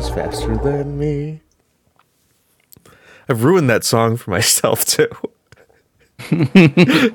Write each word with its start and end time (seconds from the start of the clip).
is 0.00 0.08
faster 0.08 0.56
than 0.56 0.98
me. 0.98 1.42
I've 3.28 3.44
ruined 3.44 3.68
that 3.68 3.84
song 3.84 4.16
for 4.16 4.30
myself 4.38 4.84
too. 4.84 5.08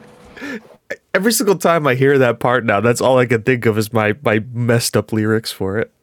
Every 1.13 1.31
single 1.31 1.55
time 1.57 1.87
I 1.87 1.95
hear 1.95 2.17
that 2.19 2.39
part 2.39 2.63
now, 2.63 2.79
that's 2.81 3.01
all 3.01 3.17
I 3.17 3.25
can 3.25 3.41
think 3.41 3.65
of 3.65 3.77
is 3.77 3.91
my 3.91 4.15
my 4.23 4.43
messed 4.53 4.95
up 4.95 5.11
lyrics 5.11 5.51
for 5.51 5.79
it. 5.79 5.91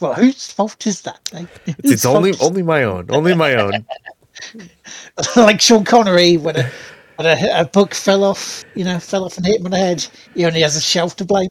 Well, 0.00 0.14
whose 0.14 0.52
fault 0.52 0.86
is 0.86 1.02
that? 1.02 1.18
Like, 1.32 1.48
It's, 1.66 1.90
it's 1.90 2.04
only 2.04 2.32
only 2.40 2.62
my 2.62 2.84
own, 2.84 3.06
only 3.10 3.34
my 3.34 3.54
own. 3.56 3.84
like 5.36 5.60
Sean 5.60 5.84
Connery 5.84 6.36
when 6.36 6.56
a 6.56 6.70
when 7.16 7.26
a, 7.26 7.60
a 7.60 7.64
book 7.64 7.92
fell 7.92 8.22
off, 8.22 8.64
you 8.74 8.84
know, 8.84 8.98
fell 9.00 9.24
off 9.24 9.36
and 9.36 9.44
hit 9.44 9.58
him 9.58 9.66
on 9.66 9.72
the 9.72 9.78
head. 9.78 10.06
He 10.34 10.44
only 10.46 10.60
has 10.62 10.76
a 10.76 10.80
shelf 10.80 11.16
to 11.16 11.24
blame. 11.24 11.48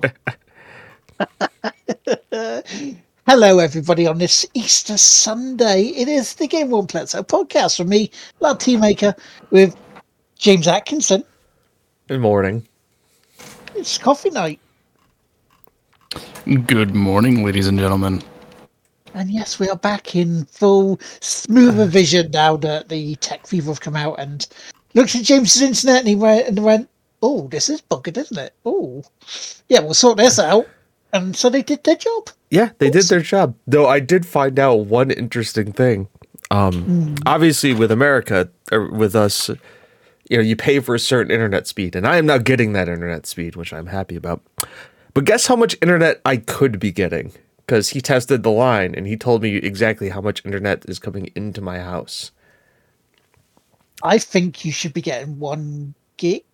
Hello, 3.26 3.58
everybody, 3.58 4.06
on 4.06 4.18
this 4.18 4.46
Easter 4.54 4.96
Sunday. 4.96 5.84
It 5.84 6.08
is 6.08 6.34
the 6.34 6.46
Game 6.46 6.70
One 6.70 6.86
Pletso 6.86 7.26
podcast 7.26 7.76
from 7.76 7.88
me, 7.88 8.10
Lad 8.40 8.58
Teammaker, 8.58 9.14
with 9.50 9.76
James 10.38 10.66
Atkinson. 10.66 11.24
Good 12.08 12.20
morning. 12.20 12.66
It's 13.74 13.98
coffee 13.98 14.30
night. 14.30 14.60
Good 16.66 16.94
morning, 16.94 17.44
ladies 17.44 17.66
and 17.66 17.78
gentlemen. 17.78 18.22
And 19.14 19.30
yes, 19.30 19.58
we 19.58 19.68
are 19.68 19.76
back 19.76 20.16
in 20.16 20.44
full 20.46 21.00
smoother 21.20 21.84
uh. 21.84 21.86
vision 21.86 22.30
now 22.32 22.56
that 22.56 22.88
the 22.88 23.16
tech 23.16 23.46
fever 23.46 23.70
have 23.70 23.80
come 23.80 23.96
out 23.96 24.18
and 24.18 24.46
looked 24.94 25.14
at 25.14 25.24
James's 25.24 25.62
internet 25.62 26.00
and 26.00 26.08
he 26.08 26.16
went 26.16 26.48
and 26.48 26.64
went, 26.64 26.88
Oh, 27.22 27.48
this 27.48 27.68
is 27.68 27.82
buggered, 27.82 28.16
isn't 28.16 28.38
it? 28.38 28.54
Oh. 28.64 29.02
Yeah, 29.68 29.80
we'll 29.80 29.94
sort 29.94 30.16
this 30.16 30.38
out. 30.38 30.66
And 31.12 31.36
so 31.36 31.50
they 31.50 31.62
did 31.62 31.84
their 31.84 31.96
job. 31.96 32.30
Yeah, 32.50 32.70
they 32.78 32.90
did 32.90 33.04
their 33.04 33.20
job. 33.20 33.54
Though 33.66 33.86
I 33.86 34.00
did 34.00 34.24
find 34.26 34.58
out 34.58 34.86
one 34.86 35.10
interesting 35.10 35.72
thing. 35.72 36.08
Um, 36.50 37.16
Obviously, 37.26 37.74
with 37.74 37.90
America, 37.90 38.48
or 38.72 38.90
with 38.90 39.14
us, 39.14 39.48
you 40.28 40.36
know, 40.36 40.42
you 40.42 40.56
pay 40.56 40.80
for 40.80 40.94
a 40.94 40.98
certain 40.98 41.32
internet 41.32 41.66
speed, 41.66 41.94
and 41.94 42.06
I 42.06 42.16
am 42.16 42.26
now 42.26 42.38
getting 42.38 42.72
that 42.72 42.88
internet 42.88 43.26
speed, 43.26 43.56
which 43.56 43.72
I'm 43.72 43.86
happy 43.86 44.16
about. 44.16 44.42
But 45.14 45.24
guess 45.24 45.46
how 45.46 45.56
much 45.56 45.76
internet 45.82 46.20
I 46.24 46.36
could 46.36 46.78
be 46.78 46.92
getting? 46.92 47.32
Because 47.66 47.90
he 47.90 48.00
tested 48.00 48.42
the 48.42 48.50
line 48.50 48.94
and 48.96 49.06
he 49.06 49.16
told 49.16 49.42
me 49.42 49.56
exactly 49.56 50.08
how 50.08 50.20
much 50.20 50.44
internet 50.44 50.84
is 50.88 50.98
coming 50.98 51.30
into 51.36 51.60
my 51.60 51.78
house. 51.78 52.32
I 54.02 54.18
think 54.18 54.64
you 54.64 54.72
should 54.72 54.94
be 54.94 55.02
getting 55.02 55.38
one 55.38 55.94
gig. 56.16 56.44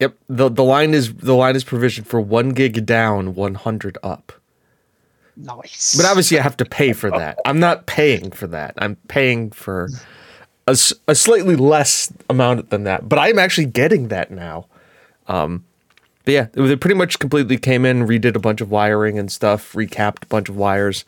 Yep 0.00 0.16
the 0.28 0.48
the 0.48 0.64
line 0.64 0.94
is 0.94 1.14
the 1.14 1.34
line 1.34 1.54
is 1.54 1.64
provisioned 1.64 2.06
for 2.06 2.20
one 2.20 2.50
gig 2.50 2.84
down, 2.86 3.34
one 3.34 3.54
hundred 3.54 3.98
up. 4.02 4.32
Nice. 5.36 5.96
But 5.96 6.06
obviously, 6.06 6.38
I 6.38 6.42
have 6.42 6.56
to 6.58 6.64
pay 6.64 6.92
for 6.92 7.10
that. 7.18 7.38
I'm 7.44 7.60
not 7.60 7.86
paying 7.86 8.30
for 8.30 8.46
that. 8.48 8.74
I'm 8.78 8.96
paying 9.08 9.50
for 9.50 9.88
a, 10.66 10.76
a 11.08 11.14
slightly 11.14 11.56
less 11.56 12.12
amount 12.28 12.70
than 12.70 12.84
that. 12.84 13.08
But 13.08 13.18
I'm 13.18 13.38
actually 13.38 13.66
getting 13.66 14.08
that 14.08 14.30
now. 14.30 14.66
Um, 15.26 15.64
but 16.24 16.34
yeah, 16.34 16.46
they 16.52 16.76
pretty 16.76 16.96
much 16.96 17.18
completely 17.18 17.56
came 17.56 17.84
in, 17.84 18.06
redid 18.06 18.36
a 18.36 18.40
bunch 18.40 18.60
of 18.60 18.70
wiring 18.70 19.18
and 19.18 19.32
stuff, 19.32 19.72
recapped 19.72 20.24
a 20.24 20.26
bunch 20.26 20.48
of 20.48 20.56
wires, 20.56 21.04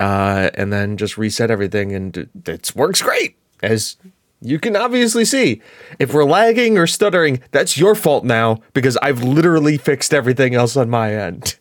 uh, 0.00 0.50
and 0.54 0.72
then 0.72 0.96
just 0.96 1.16
reset 1.16 1.50
everything, 1.50 1.94
and 1.94 2.16
it 2.16 2.30
it 2.46 2.72
works 2.74 3.02
great. 3.02 3.36
As 3.62 3.96
you 4.42 4.58
can 4.58 4.74
obviously 4.74 5.24
see, 5.24 5.60
if 5.98 6.14
we're 6.14 6.24
lagging 6.24 6.78
or 6.78 6.86
stuttering, 6.86 7.40
that's 7.50 7.76
your 7.76 7.94
fault 7.94 8.24
now 8.24 8.58
because 8.72 8.96
I've 8.98 9.22
literally 9.22 9.76
fixed 9.76 10.14
everything 10.14 10.54
else 10.54 10.76
on 10.76 10.88
my 10.88 11.14
end. 11.14 11.56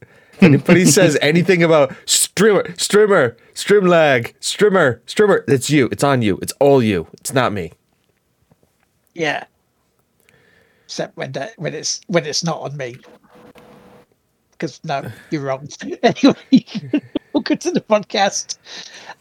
If 0.00 0.42
anybody 0.42 0.84
says 0.84 1.16
anything 1.22 1.62
about 1.62 1.94
streamer, 2.04 2.74
streamer, 2.76 3.36
stream 3.54 3.86
lag, 3.86 4.34
streamer, 4.40 5.00
streamer, 5.06 5.44
it's 5.46 5.70
you. 5.70 5.88
It's 5.92 6.04
on 6.04 6.22
you. 6.22 6.38
It's 6.42 6.52
all 6.60 6.82
you. 6.82 7.06
It's 7.14 7.32
not 7.32 7.52
me. 7.52 7.72
Yeah. 9.14 9.44
Except 10.84 11.16
when 11.16 11.32
that 11.32 11.52
when 11.56 11.74
it's 11.74 12.00
when 12.06 12.26
it's 12.26 12.44
not 12.44 12.60
on 12.60 12.76
me. 12.76 12.96
Because 14.52 14.80
no, 14.84 15.10
you're 15.30 15.42
wrong. 15.42 15.68
anyway, 16.02 16.64
welcome 17.40 17.58
to 17.58 17.70
the 17.70 17.82
podcast. 17.82 18.56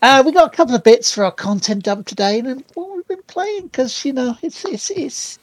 Uh, 0.02 0.24
we 0.26 0.32
got 0.32 0.48
a 0.54 0.56
couple 0.56 0.74
of 0.74 0.84
bits 0.86 1.14
for 1.14 1.26
our 1.26 1.32
content 1.34 1.84
dump 1.84 2.08
today, 2.08 2.40
and 2.40 2.64
what 2.74 2.96
we've 2.96 3.08
been 3.10 3.22
playing 3.24 3.64
because 3.64 4.06
you 4.06 4.14
know 4.14 4.38
it's 4.42 4.64
it's 4.64 4.90
it's 4.92 5.40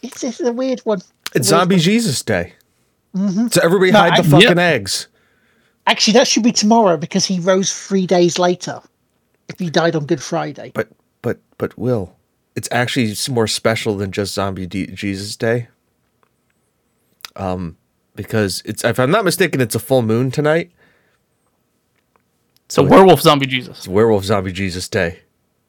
it's, 0.00 0.22
it's 0.22 0.40
a 0.40 0.52
weird 0.52 0.78
one. 0.80 0.98
It's 1.34 1.34
weird 1.34 1.44
Zombie 1.46 1.74
one. 1.74 1.80
Jesus 1.82 2.22
Day. 2.22 2.52
So 3.16 3.60
everybody 3.64 3.90
No, 3.90 3.98
hide 3.98 4.12
the 4.22 4.28
I- 4.28 4.30
fucking 4.30 4.48
Yep. 4.50 4.58
eggs. 4.58 5.08
Actually, 5.88 6.12
that 6.12 6.28
should 6.28 6.44
be 6.44 6.52
tomorrow 6.52 6.96
because 6.96 7.24
he 7.24 7.40
rose 7.40 7.72
three 7.72 8.06
days 8.06 8.38
later. 8.38 8.80
If 9.48 9.58
he 9.58 9.68
died 9.70 9.96
on 9.96 10.04
Good 10.06 10.22
Friday, 10.22 10.70
But 10.74 10.88
but 11.22 11.38
but 11.56 11.76
Will, 11.76 12.14
it's 12.54 12.68
actually 12.70 13.12
more 13.28 13.48
special 13.48 13.96
than 13.96 14.12
just 14.12 14.34
Zombie 14.34 14.66
D- 14.66 14.86
Jesus 14.88 15.34
Day. 15.36 15.66
Um, 17.34 17.76
because 18.14 18.62
it's 18.64 18.84
if 18.84 19.00
I'm 19.00 19.10
not 19.10 19.24
mistaken, 19.24 19.60
it's 19.60 19.74
a 19.74 19.80
full 19.80 20.02
moon 20.02 20.30
tonight. 20.30 20.70
So 22.68 22.82
werewolf 22.82 23.22
zombie 23.22 23.46
Jesus. 23.46 23.78
It's 23.78 23.88
Werewolf 23.88 24.24
Zombie 24.24 24.52
Jesus 24.52 24.88
Day. 24.88 25.20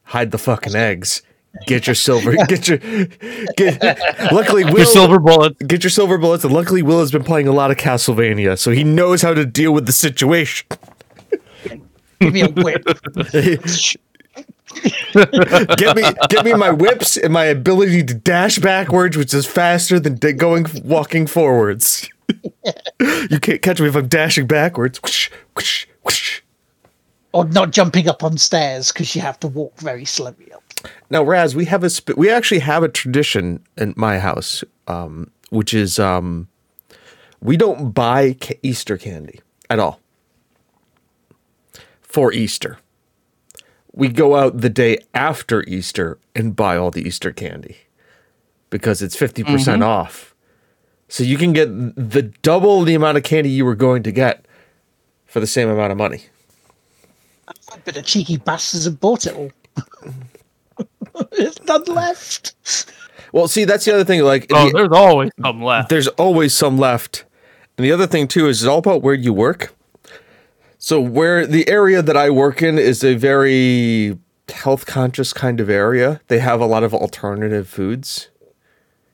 Hide 0.04 0.30
the 0.30 0.38
fucking 0.38 0.74
eggs. 0.74 1.22
Get 1.66 1.86
your 1.86 1.94
silver. 1.94 2.34
Get 2.46 2.68
your. 2.68 2.78
Get. 3.56 3.82
Luckily, 4.32 4.64
Will. 4.64 4.78
Your 4.78 4.86
silver 4.86 5.18
bullet. 5.18 5.58
Get 5.66 5.82
your 5.82 5.90
silver 5.90 6.18
bullets. 6.18 6.44
And 6.44 6.52
luckily, 6.52 6.82
Will 6.82 7.00
has 7.00 7.10
been 7.10 7.24
playing 7.24 7.48
a 7.48 7.52
lot 7.52 7.70
of 7.70 7.76
Castlevania, 7.76 8.58
so 8.58 8.70
he 8.70 8.84
knows 8.84 9.22
how 9.22 9.34
to 9.34 9.44
deal 9.44 9.72
with 9.72 9.86
the 9.86 9.92
situation. 9.92 10.66
give 12.20 12.32
me 12.32 12.42
a 12.42 12.50
whip. 12.50 12.84
get 15.76 15.96
me, 15.96 16.02
get 16.28 16.44
me 16.44 16.54
my 16.54 16.70
whips 16.70 17.16
and 17.16 17.32
my 17.32 17.44
ability 17.44 18.04
to 18.04 18.14
dash 18.14 18.58
backwards, 18.58 19.16
which 19.16 19.34
is 19.34 19.46
faster 19.46 19.98
than 19.98 20.16
da- 20.16 20.32
going 20.32 20.66
walking 20.84 21.26
forwards. 21.26 22.08
you 23.00 23.40
can't 23.40 23.62
catch 23.62 23.80
me 23.80 23.88
if 23.88 23.96
I'm 23.96 24.06
dashing 24.06 24.46
backwards. 24.46 25.02
Whoosh, 25.02 25.30
whoosh, 25.56 25.86
whoosh. 26.04 26.42
Or 27.32 27.44
not 27.44 27.70
jumping 27.70 28.08
up 28.08 28.22
on 28.22 28.38
stairs 28.38 28.92
because 28.92 29.14
you 29.14 29.20
have 29.20 29.38
to 29.40 29.48
walk 29.48 29.76
very 29.78 30.04
slowly 30.04 30.52
up. 30.52 30.62
Now, 31.10 31.22
Raz, 31.22 31.54
we 31.54 31.66
have 31.66 31.84
a 31.84 31.90
sp- 31.92 32.16
we 32.16 32.30
actually 32.30 32.60
have 32.60 32.82
a 32.82 32.88
tradition 32.88 33.62
in 33.76 33.94
my 33.96 34.18
house, 34.18 34.64
um, 34.88 35.30
which 35.50 35.74
is 35.74 35.98
um, 35.98 36.48
we 37.40 37.56
don't 37.56 37.90
buy 37.92 38.36
ca- 38.40 38.58
Easter 38.62 38.96
candy 38.96 39.40
at 39.68 39.78
all 39.78 40.00
for 42.00 42.32
Easter. 42.32 42.78
We 43.92 44.08
go 44.08 44.36
out 44.36 44.60
the 44.60 44.70
day 44.70 44.98
after 45.14 45.62
Easter 45.64 46.18
and 46.34 46.54
buy 46.56 46.76
all 46.76 46.90
the 46.90 47.02
Easter 47.02 47.32
candy 47.32 47.76
because 48.70 49.02
it's 49.02 49.16
50% 49.16 49.84
off. 49.84 50.34
So 51.08 51.24
you 51.24 51.36
can 51.36 51.52
get 51.52 51.66
the 51.96 52.32
double 52.42 52.82
the 52.84 52.94
amount 52.94 53.16
of 53.18 53.24
candy 53.24 53.50
you 53.50 53.64
were 53.64 53.74
going 53.74 54.04
to 54.04 54.12
get 54.12 54.46
for 55.26 55.40
the 55.40 55.46
same 55.46 55.68
amount 55.68 55.90
of 55.90 55.98
money. 55.98 56.26
But 57.84 57.94
the 57.94 58.02
cheeky 58.02 58.36
bastards 58.36 58.84
have 58.84 59.00
bought 59.00 59.26
it 59.26 59.34
all. 59.34 59.50
There's 61.32 61.60
none 61.64 61.84
left. 61.84 62.54
Well, 63.32 63.48
see, 63.48 63.64
that's 63.64 63.84
the 63.84 63.94
other 63.94 64.04
thing. 64.04 64.22
Like, 64.22 64.46
Oh, 64.52 64.66
the- 64.66 64.72
there's 64.72 64.88
always 64.92 65.30
some 65.40 65.62
left. 65.62 65.88
there's 65.88 66.08
always 66.08 66.54
some 66.54 66.78
left. 66.78 67.24
And 67.78 67.84
the 67.84 67.92
other 67.92 68.06
thing 68.06 68.26
too 68.28 68.48
is 68.48 68.62
it's 68.62 68.68
all 68.68 68.78
about 68.78 69.02
where 69.02 69.14
you 69.14 69.32
work. 69.32 69.74
So 70.78 71.00
where 71.00 71.46
the 71.46 71.68
area 71.68 72.00
that 72.02 72.16
I 72.16 72.30
work 72.30 72.62
in 72.62 72.78
is 72.78 73.04
a 73.04 73.14
very 73.14 74.18
health 74.52 74.86
conscious 74.86 75.32
kind 75.32 75.60
of 75.60 75.68
area. 75.70 76.20
They 76.28 76.38
have 76.40 76.60
a 76.60 76.66
lot 76.66 76.82
of 76.82 76.92
alternative 76.94 77.68
foods. 77.68 78.28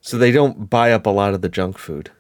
So 0.01 0.17
they 0.17 0.31
don't 0.31 0.71
buy 0.71 0.93
up 0.93 1.05
a 1.07 1.11
lot 1.11 1.35
of 1.35 1.43
the 1.43 1.49
junk 1.49 1.79
food. 1.79 2.11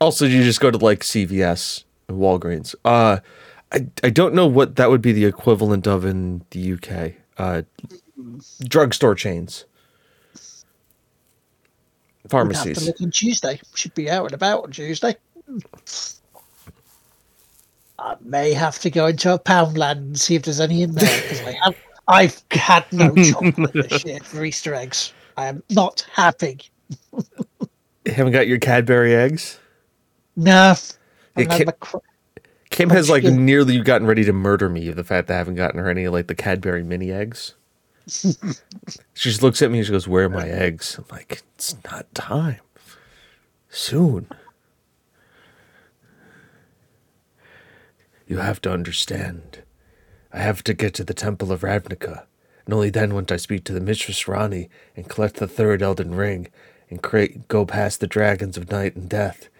Also, 0.00 0.24
you 0.24 0.42
just 0.42 0.60
go 0.60 0.70
to 0.70 0.78
like 0.78 1.00
CVS 1.00 1.84
and 2.08 2.18
Walgreens. 2.18 2.74
Uh 2.84 3.18
I 3.72 3.86
I 4.02 4.10
don't 4.10 4.34
know 4.34 4.46
what 4.46 4.76
that 4.76 4.90
would 4.90 5.02
be 5.02 5.12
the 5.12 5.24
equivalent 5.24 5.86
of 5.86 6.04
in 6.04 6.44
the 6.50 6.72
UK. 6.74 7.12
Uh 7.38 7.62
drugstore 8.68 9.14
chains. 9.14 9.64
We'd 10.34 10.40
have 12.22 12.22
to 12.24 12.28
Pharmacies. 12.28 12.86
look 12.86 13.00
on 13.00 13.10
Tuesday. 13.10 13.60
Should 13.74 13.94
be 13.94 14.10
out 14.10 14.26
and 14.26 14.34
about 14.34 14.64
on 14.64 14.70
Tuesday. 14.72 15.16
I 17.98 18.16
may 18.22 18.52
have 18.52 18.78
to 18.80 18.90
go 18.90 19.06
into 19.06 19.32
a 19.34 19.38
Poundland 19.38 19.92
and 19.98 20.20
see 20.20 20.34
if 20.34 20.42
there's 20.42 20.60
any 20.60 20.82
in 20.82 20.92
there 20.94 21.22
because 21.22 21.40
I 21.42 21.52
have. 21.64 21.74
I've 22.08 22.42
had 22.50 22.84
no 22.92 23.14
chocolate 23.30 23.72
this 23.72 24.04
year 24.04 24.18
for 24.20 24.44
Easter 24.44 24.74
eggs. 24.74 25.12
I 25.36 25.46
am 25.46 25.62
not 25.70 26.06
happy. 26.12 26.58
You 27.12 28.12
haven't 28.12 28.32
got 28.32 28.48
your 28.48 28.58
Cadbury 28.58 29.14
eggs? 29.14 29.58
No. 30.36 30.52
Yeah, 30.52 30.74
I've 31.36 31.46
had 31.50 31.58
Kim- 31.58 31.70
cr- 31.78 31.96
Kim 32.80 32.88
has 32.88 33.10
like 33.10 33.24
nearly 33.24 33.78
gotten 33.80 34.06
ready 34.06 34.24
to 34.24 34.32
murder 34.32 34.70
me 34.70 34.88
of 34.88 34.96
the 34.96 35.04
fact 35.04 35.28
that 35.28 35.34
I 35.34 35.36
haven't 35.36 35.56
gotten 35.56 35.78
her 35.78 35.90
any 35.90 36.08
like 36.08 36.28
the 36.28 36.34
Cadbury 36.34 36.82
mini 36.82 37.12
eggs. 37.12 37.54
she 38.06 38.32
just 39.14 39.42
looks 39.42 39.60
at 39.60 39.70
me 39.70 39.78
and 39.78 39.86
she 39.86 39.92
goes, 39.92 40.08
Where 40.08 40.24
are 40.24 40.30
my 40.30 40.48
eggs? 40.48 40.96
I'm 40.96 41.04
like, 41.10 41.42
It's 41.54 41.76
not 41.84 42.12
time. 42.14 42.60
Soon. 43.68 44.28
You 48.26 48.38
have 48.38 48.62
to 48.62 48.72
understand. 48.72 49.62
I 50.32 50.38
have 50.38 50.64
to 50.64 50.72
get 50.72 50.94
to 50.94 51.04
the 51.04 51.12
Temple 51.12 51.52
of 51.52 51.60
Ravnica, 51.60 52.24
and 52.64 52.72
only 52.72 52.88
then 52.88 53.12
won't 53.12 53.30
I 53.30 53.36
speak 53.36 53.64
to 53.64 53.74
the 53.74 53.80
Mistress 53.80 54.26
Rani 54.26 54.70
and 54.96 55.06
collect 55.06 55.36
the 55.36 55.46
third 55.46 55.82
Elden 55.82 56.14
Ring 56.14 56.48
and 56.88 57.02
create, 57.02 57.46
go 57.46 57.66
past 57.66 58.00
the 58.00 58.06
dragons 58.06 58.56
of 58.56 58.70
night 58.70 58.96
and 58.96 59.06
death 59.06 59.50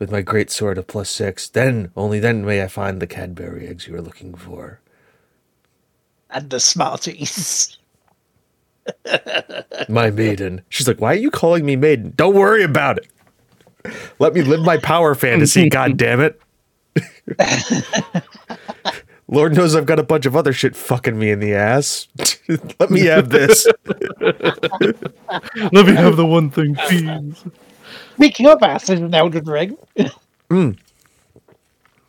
with 0.00 0.10
my 0.10 0.22
great 0.22 0.50
sword 0.50 0.78
of 0.78 0.88
plus 0.88 1.08
six. 1.08 1.48
Then, 1.48 1.92
only 1.96 2.18
then 2.18 2.44
may 2.44 2.64
I 2.64 2.66
find 2.66 3.00
the 3.00 3.06
Cadbury 3.06 3.68
eggs 3.68 3.86
you 3.86 3.94
are 3.94 4.02
looking 4.02 4.34
for. 4.34 4.80
And 6.30 6.50
the 6.50 6.58
Smarties. 6.58 7.78
My 9.88 10.10
maiden. 10.10 10.62
She's 10.68 10.88
like, 10.88 11.00
Why 11.00 11.12
are 11.12 11.16
you 11.16 11.30
calling 11.30 11.64
me 11.64 11.76
maiden? 11.76 12.14
Don't 12.16 12.34
worry 12.34 12.64
about 12.64 12.98
it. 12.98 13.06
Let 14.18 14.34
me 14.34 14.42
live 14.42 14.60
my 14.60 14.76
power 14.76 15.14
fantasy, 15.14 15.68
god 15.70 15.96
damn 15.96 16.20
it. 16.20 16.40
Lord 19.28 19.54
knows 19.54 19.74
I've 19.74 19.86
got 19.86 19.98
a 19.98 20.02
bunch 20.02 20.26
of 20.26 20.36
other 20.36 20.52
shit 20.52 20.76
fucking 20.76 21.18
me 21.18 21.30
in 21.30 21.40
the 21.40 21.54
ass. 21.54 22.08
Let 22.80 22.90
me 22.90 23.02
have 23.02 23.30
this. 23.30 23.66
Let 24.20 25.86
me 25.86 25.94
have 25.94 26.16
the 26.16 26.26
one 26.26 26.50
thing, 26.50 26.74
please. 26.74 27.44
Speaking 28.20 28.48
of 28.48 28.62
acid 28.62 28.98
and 28.98 29.14
Elden 29.14 29.46
Ring, 29.46 29.78
Mm. 30.50 30.76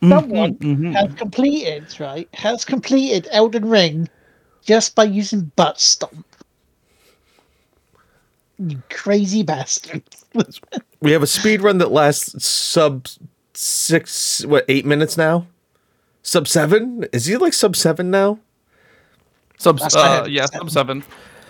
someone 0.06 0.54
Mhm. 0.56 0.92
has 0.94 1.14
completed, 1.14 1.86
right, 1.98 2.28
has 2.34 2.66
completed 2.66 3.28
Elden 3.30 3.64
Ring 3.66 4.08
just 4.62 4.94
by 4.94 5.04
using 5.04 5.50
butt 5.56 5.80
stomp. 5.80 6.26
You 8.58 8.82
crazy 8.90 9.42
bastard. 9.42 10.02
We 11.00 11.12
have 11.12 11.22
a 11.22 11.26
speed 11.26 11.62
run 11.62 11.78
that 11.78 11.90
lasts 11.90 12.46
sub 12.46 13.08
six, 13.54 14.44
what, 14.46 14.64
eight 14.68 14.84
minutes 14.86 15.16
now? 15.16 15.46
Sub 16.22 16.46
seven? 16.46 17.06
Is 17.12 17.24
he 17.26 17.36
like 17.38 17.54
sub 17.54 17.74
seven 17.74 18.10
now? 18.10 18.38
Sub, 19.58 19.80
Last 19.80 19.96
I 19.96 20.18
uh, 20.18 20.26
yeah, 20.26 20.44
seven. 20.46 20.68
sub 20.68 20.70
seven. 20.70 21.04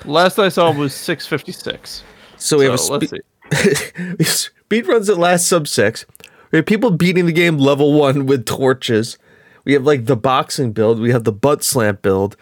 Last 0.07 0.39
I 0.39 0.49
saw 0.49 0.73
was 0.73 0.95
six 0.95 1.27
fifty 1.27 1.51
six. 1.53 2.03
So 2.39 2.59
we 2.59 2.65
have 2.67 2.75
a 2.75 2.79
So 2.79 2.93
let's 2.95 3.09
spe- 3.09 3.17
see. 3.53 4.25
speed 4.25 4.87
runs 4.87 5.07
that 5.09 5.19
last 5.19 5.47
sub 5.47 5.69
six. 5.69 6.07
We 6.51 6.59
have 6.59 6.67
people 6.67 6.91
beating 6.91 7.27
the 7.27 7.33
game 7.33 7.59
level 7.59 7.93
one 7.95 8.27
with 8.27 8.47
torches. 8.47 9.19
We 9.65 9.73
have 9.75 9.85
like 9.85 10.07
the 10.07 10.17
boxing 10.17 10.73
build. 10.73 11.01
We 11.01 11.11
have 11.13 11.25
the 11.25 11.33
butt 11.33 11.63
slamp 11.65 12.03
build. 12.03 12.37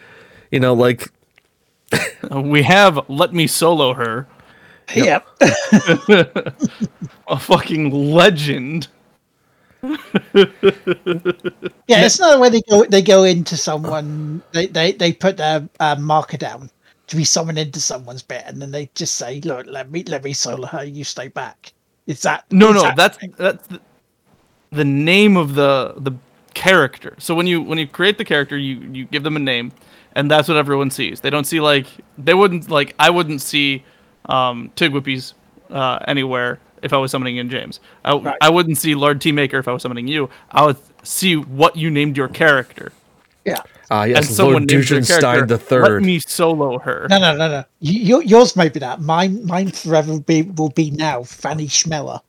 You 0.51 0.59
know, 0.59 0.73
like 0.73 1.11
Uh, 2.31 2.41
We 2.41 2.63
have 2.63 2.99
let 3.09 3.33
me 3.33 3.47
solo 3.47 3.93
her, 3.93 4.27
Yep. 4.95 5.25
a 7.27 7.39
fucking 7.39 7.91
legend. 7.91 8.87
Yeah, 11.87 12.05
it's 12.05 12.19
not 12.19 12.39
where 12.39 12.49
they 12.49 12.61
go. 12.61 12.85
They 12.85 13.01
go 13.01 13.23
into 13.23 13.57
someone. 13.57 14.43
They 14.51 14.67
they, 14.67 14.91
they 14.93 15.13
put 15.13 15.37
their 15.37 15.67
uh, 15.79 15.95
marker 15.95 16.37
down 16.37 16.69
to 17.11 17.17
be 17.17 17.23
summoned 17.25 17.59
into 17.59 17.79
someone's 17.81 18.23
bed, 18.23 18.45
and 18.47 18.61
then 18.61 18.71
they 18.71 18.89
just 18.95 19.15
say, 19.15 19.41
"Look, 19.41 19.67
let 19.67 19.91
me 19.91 20.03
let 20.05 20.23
me 20.23 20.33
solo 20.33 20.65
her. 20.67 20.83
You 20.83 21.03
stay 21.03 21.27
back." 21.27 21.73
Is 22.07 22.21
that 22.23 22.45
No, 22.51 22.71
no, 22.71 22.81
that- 22.83 22.95
that's 22.95 23.17
that's 23.37 23.67
the, 23.67 23.79
the 24.71 24.85
name 24.85 25.37
of 25.37 25.53
the 25.55 25.93
the 25.97 26.13
character. 26.53 27.15
So 27.19 27.35
when 27.35 27.47
you 27.47 27.61
when 27.61 27.77
you 27.77 27.87
create 27.87 28.17
the 28.17 28.25
character, 28.25 28.57
you 28.57 28.79
you 28.91 29.05
give 29.05 29.23
them 29.23 29.35
a 29.35 29.39
name, 29.39 29.71
and 30.15 30.31
that's 30.31 30.47
what 30.47 30.57
everyone 30.57 30.89
sees. 30.89 31.19
They 31.21 31.29
don't 31.29 31.45
see 31.45 31.59
like 31.59 31.85
they 32.17 32.33
wouldn't 32.33 32.69
like 32.69 32.95
I 32.97 33.09
wouldn't 33.09 33.41
see 33.41 33.83
um 34.25 34.71
Tigwhippies 34.75 35.33
uh 35.69 35.99
anywhere 36.07 36.59
if 36.81 36.93
I 36.93 36.97
was 36.97 37.11
summoning 37.11 37.37
in 37.37 37.49
James. 37.49 37.79
I, 38.05 38.15
Right. 38.15 38.37
I 38.41 38.49
wouldn't 38.49 38.77
see 38.77 38.95
Lord 38.95 39.19
Teamaker 39.21 39.59
if 39.59 39.67
I 39.67 39.71
was 39.73 39.81
summoning 39.83 40.07
you. 40.07 40.29
I 40.51 40.65
would 40.65 40.77
see 41.03 41.35
what 41.35 41.75
you 41.75 41.91
named 41.91 42.15
your 42.17 42.27
character. 42.29 42.91
yeah. 43.45 43.61
Ah 43.91 44.03
And 44.03 44.11
yes, 44.11 44.29
someone 44.29 44.53
Lord 44.53 44.67
named 44.67 44.87
their 44.87 45.01
Dugenstein 45.01 45.21
character. 45.21 45.45
the 45.45 45.57
Let 45.81 46.01
me 46.01 46.19
solo 46.19 46.79
her. 46.79 47.07
No, 47.09 47.19
no, 47.19 47.35
no, 47.35 47.49
no. 47.49 47.63
You, 47.81 47.99
you- 48.01 48.23
yours 48.23 48.55
may 48.55 48.69
be 48.69 48.79
that. 48.79 49.01
Mine, 49.01 49.45
mine 49.45 49.71
forever 49.71 50.19
be 50.19 50.43
will 50.43 50.69
be 50.69 50.91
now. 50.91 51.23
Fanny 51.23 51.67
Chmelar. 51.67 52.21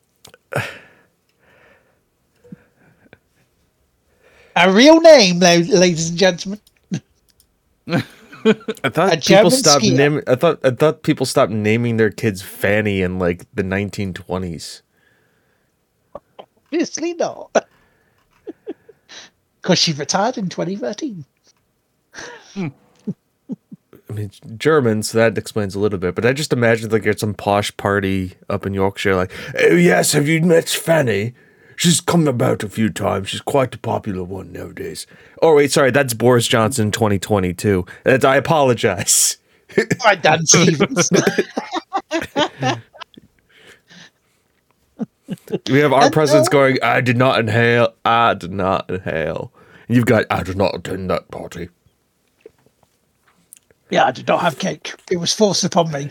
A 4.56 4.70
real 4.72 5.00
name, 5.00 5.38
ladies 5.40 6.10
and 6.10 6.18
gentlemen. 6.18 6.60
I 7.88 8.88
thought 8.90 9.12
a 9.14 9.16
people 9.16 9.50
German 9.50 9.50
stopped 9.50 9.84
naming. 9.84 10.22
I 10.26 10.34
thought 10.34 10.58
I 10.64 10.70
thought 10.70 11.02
people 11.04 11.26
stopped 11.26 11.52
naming 11.52 11.96
their 11.96 12.10
kids 12.10 12.42
Fanny 12.42 13.00
in 13.02 13.18
like 13.20 13.46
the 13.54 13.62
1920s. 13.62 14.82
Obviously 16.66 17.14
not. 17.14 17.54
Because 19.62 19.78
she 19.78 19.92
retired 19.92 20.38
in 20.38 20.48
2013. 20.48 21.24
I 24.12 24.14
mean, 24.14 24.30
German, 24.58 25.02
so 25.02 25.16
that 25.18 25.38
explains 25.38 25.74
a 25.74 25.78
little 25.78 25.98
bit. 25.98 26.14
But 26.14 26.26
I 26.26 26.32
just 26.32 26.52
imagined 26.52 26.92
like 26.92 27.06
at 27.06 27.20
some 27.20 27.34
posh 27.34 27.74
party 27.76 28.34
up 28.50 28.66
in 28.66 28.74
Yorkshire, 28.74 29.16
like, 29.16 29.32
oh 29.58 29.74
yes, 29.74 30.12
have 30.12 30.28
you 30.28 30.42
met 30.42 30.68
Fanny? 30.68 31.34
She's 31.76 32.00
come 32.00 32.28
about 32.28 32.62
a 32.62 32.68
few 32.68 32.90
times. 32.90 33.30
She's 33.30 33.40
quite 33.40 33.74
a 33.74 33.78
popular 33.78 34.22
one 34.22 34.52
nowadays. 34.52 35.06
Oh 35.40 35.56
wait, 35.56 35.72
sorry, 35.72 35.90
that's 35.90 36.14
Boris 36.14 36.46
Johnson 36.46 36.90
2022. 36.90 37.86
That 38.04 38.24
I 38.24 38.36
apologize. 38.36 39.38
My 40.04 40.14
Dan 40.14 40.44
Stevens. 40.44 41.10
We 45.70 45.78
have 45.78 45.92
our 45.92 46.10
presidents 46.10 46.48
going, 46.48 46.78
I 46.82 47.00
did 47.00 47.16
not 47.16 47.38
inhale. 47.38 47.94
I 48.04 48.34
did 48.34 48.52
not 48.52 48.90
inhale. 48.90 49.52
And 49.88 49.96
you've 49.96 50.06
got, 50.06 50.26
I 50.30 50.42
did 50.42 50.56
not 50.56 50.74
attend 50.74 51.10
that 51.10 51.30
party. 51.30 51.70
Yeah, 53.92 54.06
I 54.06 54.10
did 54.10 54.26
not 54.26 54.40
have 54.40 54.58
cake. 54.58 54.94
It 55.10 55.18
was 55.18 55.34
forced 55.34 55.64
upon 55.64 55.92
me. 55.92 56.08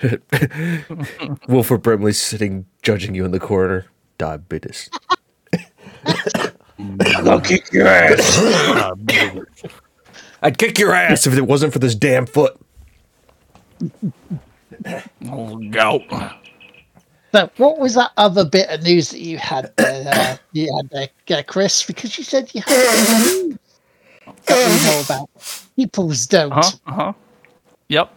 Wilford 1.48 1.82
Brimley 1.82 2.12
sitting 2.12 2.66
judging 2.82 3.16
you 3.16 3.24
in 3.24 3.32
the 3.32 3.40
corner. 3.40 3.86
Diabetes. 4.16 4.88
I'll 7.26 7.40
kick 7.40 7.72
your 7.72 7.88
ass. 7.88 8.40
I'd 10.42 10.58
kick 10.58 10.78
your 10.78 10.94
ass 10.94 11.26
if 11.26 11.36
it 11.36 11.48
wasn't 11.48 11.72
for 11.72 11.80
this 11.80 11.96
damn 11.96 12.26
foot. 12.26 12.56
Oh, 15.26 15.56
gout. 15.70 16.02
So, 17.32 17.50
what 17.56 17.80
was 17.80 17.94
that 17.94 18.12
other 18.16 18.44
bit 18.44 18.70
of 18.70 18.84
news 18.84 19.10
that 19.10 19.18
you 19.18 19.36
had 19.36 19.72
there, 19.76 20.12
uh, 20.14 20.36
you 20.52 20.72
had 20.76 20.90
there, 20.90 21.38
uh, 21.38 21.42
Chris? 21.42 21.82
Because 21.82 22.16
you 22.16 22.22
said 22.22 22.54
you 22.54 22.62
had 22.62 23.06
something 23.06 23.58
that 24.46 24.56
we 24.56 24.90
know 24.90 25.02
about. 25.04 25.30
People's 25.76 26.26
don't. 26.26 26.52
Huh? 26.52 26.70
Uh-huh. 26.86 27.12
Yep. 27.88 28.14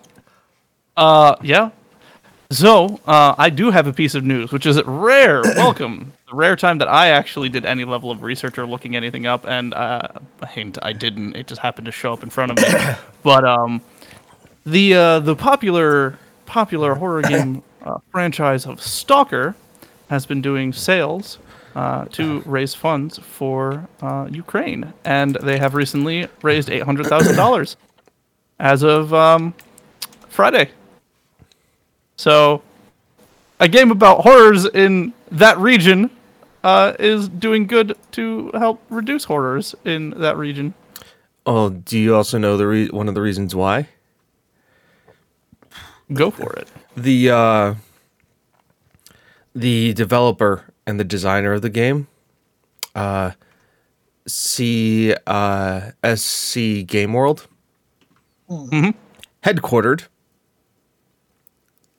Uh, 0.97 1.35
yeah. 1.41 1.69
So, 2.51 2.99
uh, 3.07 3.33
I 3.37 3.49
do 3.49 3.71
have 3.71 3.87
a 3.87 3.93
piece 3.93 4.13
of 4.13 4.25
news, 4.25 4.51
which 4.51 4.65
is 4.65 4.81
rare. 4.83 5.41
Welcome. 5.55 6.11
The 6.29 6.35
rare 6.35 6.55
time 6.55 6.79
that 6.79 6.89
I 6.89 7.09
actually 7.09 7.47
did 7.47 7.65
any 7.65 7.85
level 7.85 8.11
of 8.11 8.23
research 8.23 8.57
or 8.57 8.65
looking 8.65 8.95
anything 8.95 9.25
up, 9.25 9.45
and 9.47 9.73
uh, 9.73 10.07
hint, 10.49 10.77
I 10.81 10.91
didn't. 10.91 11.35
It 11.35 11.47
just 11.47 11.61
happened 11.61 11.85
to 11.85 11.91
show 11.91 12.11
up 12.11 12.23
in 12.23 12.29
front 12.29 12.51
of 12.51 12.57
me. 12.57 12.95
but 13.23 13.45
um, 13.45 13.81
the 14.65 14.93
uh, 14.93 15.19
the 15.19 15.35
popular 15.35 16.17
popular 16.45 16.95
horror 16.95 17.21
game 17.33 17.63
uh, 17.83 17.99
franchise 18.11 18.65
of 18.65 18.81
Stalker 18.81 19.55
has 20.09 20.25
been 20.25 20.41
doing 20.41 20.73
sales 20.73 21.37
uh, 21.75 22.05
to 22.05 22.41
raise 22.41 22.73
funds 22.73 23.17
for 23.19 23.87
uh, 24.01 24.27
Ukraine, 24.29 24.93
and 25.05 25.35
they 25.35 25.57
have 25.57 25.73
recently 25.75 26.27
raised 26.41 26.69
eight 26.69 26.83
hundred 26.83 27.07
thousand 27.07 27.35
dollars 27.35 27.77
as 28.59 28.83
of 28.83 29.13
um, 29.13 29.53
Friday. 30.29 30.71
So, 32.17 32.61
a 33.59 33.67
game 33.67 33.91
about 33.91 34.21
horrors 34.21 34.65
in 34.65 35.13
that 35.31 35.57
region 35.57 36.11
uh, 36.63 36.93
is 36.99 37.27
doing 37.27 37.65
good 37.67 37.97
to 38.11 38.51
help 38.53 38.81
reduce 38.89 39.23
horrors 39.23 39.75
in 39.85 40.11
that 40.11 40.37
region. 40.37 40.73
Oh, 41.45 41.69
do 41.69 41.97
you 41.97 42.15
also 42.15 42.37
know 42.37 42.57
the 42.57 42.67
re- 42.67 42.89
one 42.89 43.07
of 43.07 43.15
the 43.15 43.21
reasons 43.21 43.55
why? 43.55 43.87
Go 46.13 46.29
for 46.29 46.53
it. 46.53 46.67
The 46.95 47.31
uh, 47.31 47.75
the 49.55 49.93
developer 49.93 50.65
and 50.87 50.99
the 50.99 51.03
designer 51.03 51.53
of 51.53 51.61
the 51.61 51.69
game, 51.69 52.07
uh, 52.95 53.31
C 54.27 55.13
uh, 55.27 55.91
SC 56.03 56.85
Game 56.85 57.13
World, 57.13 57.47
Mhm. 58.49 58.93
headquartered 59.43 60.03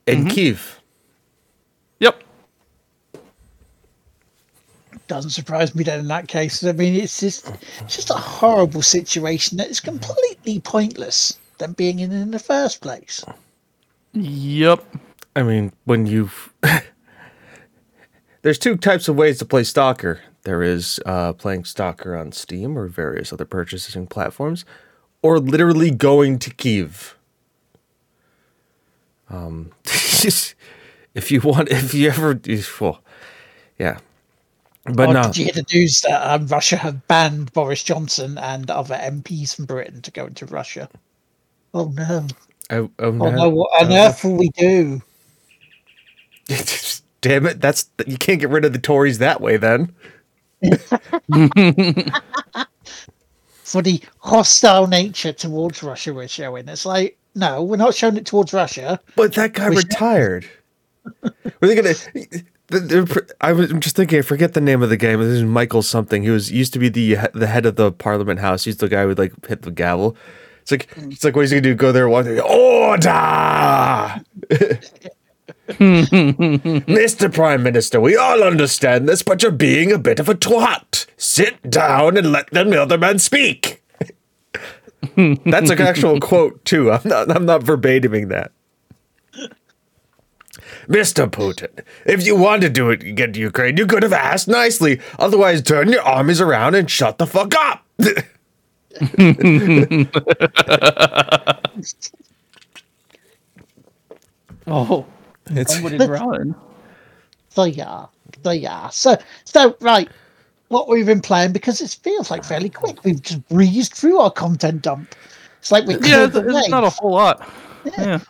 in 0.07 0.29
Kiev. 0.29 0.81
Yep. 2.01 2.23
Doesn't 5.09 5.31
surprise 5.31 5.75
me 5.75 5.85
then 5.85 6.01
in 6.01 6.09
that 6.09 6.29
case. 6.29 6.63
I 6.65 6.73
mean, 6.73 6.95
it's 6.95 7.21
just, 7.21 7.49
it's 7.81 7.97
just 7.97 8.11
a 8.11 8.15
horrible 8.15 8.83
situation 8.83 9.57
that 9.59 9.69
is 9.69 9.81
completely 9.81 10.61
pointless 10.61 11.39
than 11.59 11.73
being 11.73 11.99
in 11.99 12.13
in 12.13 12.31
the 12.31 12.39
first 12.39 12.81
place. 12.81 13.25
Yep. 14.13 14.85
I 15.35 15.43
mean, 15.43 15.73
when 15.85 16.07
you've 16.07 16.53
there's 18.43 18.59
two 18.59 18.77
types 18.77 19.09
of 19.09 19.17
ways 19.17 19.39
to 19.39 19.45
play 19.45 19.65
Stalker. 19.65 20.21
There 20.43 20.63
is 20.63 21.01
uh, 21.07 21.33
playing 21.33 21.65
Stalker 21.65 22.17
on 22.17 22.33
Steam 22.33 22.77
or 22.77 22.89
various 22.89 23.33
other 23.33 23.45
purchasing 23.45 24.07
platforms, 24.07 24.65
or 25.23 25.39
literally 25.39 25.91
going 25.91 26.39
to 26.41 26.51
Kiev. 26.51 27.17
Um, 29.31 29.71
if 29.85 31.31
you 31.31 31.41
want, 31.41 31.71
if 31.71 31.95
you 31.95 32.09
ever, 32.09 32.41
well, 32.81 33.03
yeah. 33.79 33.99
But 34.85 35.11
Or 35.11 35.15
no, 35.15 35.23
did 35.23 35.39
you 35.39 35.45
hear 35.45 35.55
the 35.55 35.65
news 35.73 36.01
that 36.01 36.29
um, 36.29 36.49
Russia 36.49 36.77
have 36.77 37.07
banned 37.07 37.53
Boris 37.53 37.85
Johnson 37.85 38.37
and 38.37 38.69
other 38.69 38.97
MPs 38.97 39.55
from 39.55 39.67
Britain 39.67 40.03
to 40.03 40.11
go 40.11 40.27
into 40.27 40.45
Russia? 40.47 40.89
Oh 41.73 41.93
no! 41.97 42.27
I, 42.69 42.77
oh, 42.79 42.91
Oh 42.99 43.11
no. 43.13 43.31
no! 43.31 43.49
What 43.49 43.85
on 43.85 43.93
earth 43.93 44.25
will 44.25 44.37
we 44.37 44.49
do? 44.51 45.01
Damn 47.23 47.47
it! 47.47 47.61
That's 47.61 47.89
you 48.07 48.19
can't 48.19 48.41
get 48.41 48.51
rid 48.51 48.65
of 48.65 48.73
the 48.73 48.79
Tories 48.79 49.19
that 49.19 49.41
way. 49.41 49.57
Then 49.57 49.93
For 53.65 53.81
the 53.81 54.03
hostile 54.19 54.87
nature 54.87 55.33
towards 55.33 55.83
Russia 55.83 56.13
we're 56.13 56.29
showing. 56.29 56.69
It's 56.69 56.85
like, 56.85 57.17
no, 57.35 57.63
we're 57.63 57.77
not 57.77 57.95
showing 57.95 58.19
it 58.19 58.27
towards 58.27 58.53
Russia. 58.53 59.01
But 59.17 59.33
that 59.35 59.55
guy 59.55 59.71
We 59.71 59.77
should- 59.77 59.89
retired. 59.89 60.47
Were 61.61 61.69
they 61.69 61.75
gonna? 61.75 61.95
I 63.41 63.53
was 63.53 63.73
just 63.75 63.97
thinking. 63.97 64.19
I 64.19 64.23
forget 64.23 64.55
the 64.55 64.61
name 64.61 64.83
of 64.83 64.91
the 64.91 64.97
game. 64.97 65.21
This 65.21 65.29
is 65.29 65.43
Michael 65.43 65.83
something. 65.83 66.23
He 66.23 66.31
was 66.31 66.53
used 66.53 66.73
to 66.75 66.79
be 66.79 66.89
the 66.89 67.17
the 67.35 67.47
head 67.47 67.67
of 67.67 67.77
the 67.77 67.93
Parliament 67.93 68.41
House. 68.41 68.65
He's 68.65 68.77
the 68.77 68.89
guy 68.89 69.03
who 69.03 69.09
would 69.09 69.19
like 69.19 69.33
hit 69.47 69.63
the 69.63 69.71
gavel. 69.71 70.17
It's 70.61 70.71
like 70.71 70.89
it's 70.97 71.25
like 71.25 71.35
what 71.35 71.43
he's 71.43 71.51
gonna 71.51 71.61
do? 71.61 71.75
Go 71.75 71.91
there, 71.91 72.09
walk 72.09 72.27
oh, 72.27 72.35
there, 72.35 72.45
order. 72.45 74.21
Mr. 75.79 77.33
Prime 77.33 77.63
Minister, 77.63 78.01
we 78.01 78.17
all 78.17 78.43
understand 78.43 79.09
this, 79.09 79.23
but 79.23 79.43
you're 79.43 79.53
being 79.53 79.93
a 79.93 79.99
bit 79.99 80.19
of 80.19 80.29
a 80.29 80.35
twat. 80.35 81.07
Sit 81.17 81.71
down 81.71 82.17
and 82.17 82.33
let 82.33 82.51
the 82.51 82.81
other 82.81 82.99
man 82.99 83.19
speak. 83.19 83.83
That's 85.17 85.71
an 85.71 85.81
actual 85.81 86.21
quote 86.21 86.65
too. 86.65 86.91
I'm 86.91 87.01
not. 87.05 87.31
I'm 87.35 87.45
not 87.45 87.63
verbatiming 87.63 88.29
that. 88.29 88.53
Mr. 90.89 91.29
Putin, 91.29 91.85
if 92.07 92.27
you 92.27 92.35
wanted 92.37 92.63
to 92.63 92.71
do 92.71 92.91
it 92.91 93.03
against 93.05 93.39
Ukraine, 93.39 93.77
you 93.77 93.87
could 93.87 94.03
have 94.03 94.13
asked 94.13 94.49
nicely. 94.49 95.01
Otherwise, 95.19 95.63
turn 95.63 95.91
your 95.91 96.03
armies 96.03 96.41
around 96.41 96.75
and 96.75 96.91
shut 96.91 97.19
the 97.19 97.27
fuck 97.27 97.55
up. 97.55 97.85
Oh, 104.67 105.07
It's 105.57 105.75
somebody 105.75 105.99
growling. 105.99 106.55
So 107.51 107.65
yeah, 107.65 108.07
so 108.43 108.51
yeah. 108.51 108.89
So 108.89 109.17
so 109.45 109.77
right, 109.81 110.09
what 110.69 110.89
we've 110.89 111.07
been 111.07 111.21
playing 111.21 111.53
because 111.53 111.81
it 111.81 111.97
feels 112.03 112.31
like 112.31 112.45
fairly 112.45 112.71
quick. 112.71 113.05
We've 113.05 113.21
just 113.21 113.47
breezed 113.49 113.93
through 113.95 114.19
our 114.19 114.31
content 114.31 114.83
dump. 114.83 115.15
It's 115.61 115.71
like 115.71 115.87
we 115.87 115.95
Yeah, 115.95 116.29
cleared 116.29 116.37
it's, 116.37 116.57
it's 116.57 116.69
not 116.69 116.85
a 116.85 116.91
whole 116.91 117.13
lot. 117.13 117.49
Yeah. 117.99 118.21